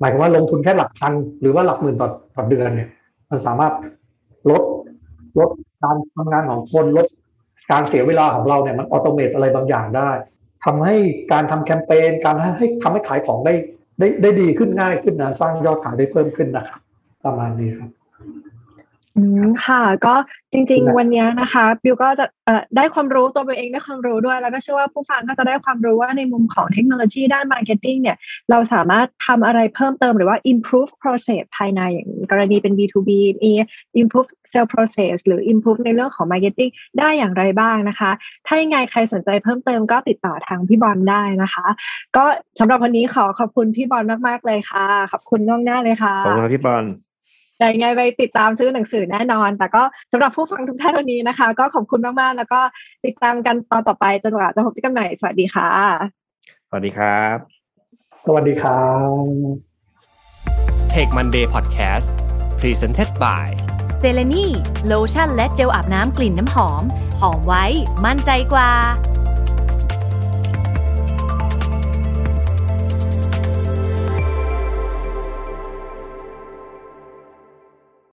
[0.00, 2.88] หมายความว่าลงทุนแค่หลักพันหรือว่าหลักหมื่นต่อต่อเดือนเนี่ย
[3.30, 3.72] มันสามารถ
[4.50, 4.62] ลด
[5.38, 5.50] ลด
[5.82, 7.06] การทำงานของคนลด
[7.70, 10.10] การเสียเวลาของเราเนี่ยมันออโตเมตอะไรบางอย่างได้
[10.64, 10.96] ทำให้
[11.32, 13.54] การทำแคมเปญการให้ทำให้ขายของได้
[13.98, 16.80] ได้ได้ดีขึ้นง่ายขึ้นนะสร้างยอดขายได้เพิ่มขึ้นนะครับ
[17.24, 17.90] ประมาณนี้ครับ
[19.16, 20.14] อืมค่ะ ก็
[20.52, 28.16] จริงนะๆวันนี้นะคะ บิวก็จะเอ่อได้ความรู้ตัวบิวเองได้ความรู้ด้วย แล้วก็เชื่อว่าผู้ฟังก็จะได้ความรู้ว่าในมุมของเทคโนโลยีด้าน Marketing เนี่ย
[28.50, 33.10] เราสามารถทำอะไรเพิ่มเติมหรือว่า improve process ภายในอย่างกรณีเป็น B2B
[33.42, 33.52] มี
[34.00, 38.10] improve sale process หรือ improve ในเรื่องของ marketing ได้อย่างไรบ้างนะคะ
[38.46, 41.66] ถ้ายังไงใครสนใจเพิ่มเติมก็ติดต่อทางพี่บอลได้นะคะ
[42.16, 42.24] ก็
[42.60, 46.84] สำหรับวันนี้ขอขอบคุณพี่บอลมากๆเลยค่ะ ขอบคุณล่วงหน้าเลยค่ะขอบคุณครับพี่บอล
[47.60, 49.82] แต่ยังไงไปติดตามซื้อหนังสือแน่นอน แต่ก็
[50.12, 52.60] สำหรับผู้ฟังทุกท่านวันนี้นะคะ ก็ขอบคุณมากๆ แล้วก็
[53.06, 55.68] ติดตามกันตอนต่อไปจนกว่าจะพบกันใหม่สวัสดีค่ะ
[56.68, 57.36] สวัสดีครับ
[58.26, 58.84] สวัสดีครั
[59.26, 59.26] บ
[60.92, 62.06] Take Monday Podcast
[62.60, 63.48] Presented by
[63.98, 64.46] เซเลนี
[64.86, 66.82] โลชั่นและเจลอาบน้ำกลิ่นน้ำหอม
[67.20, 67.64] หอมไว้
[68.04, 68.70] มั่นใจกว่า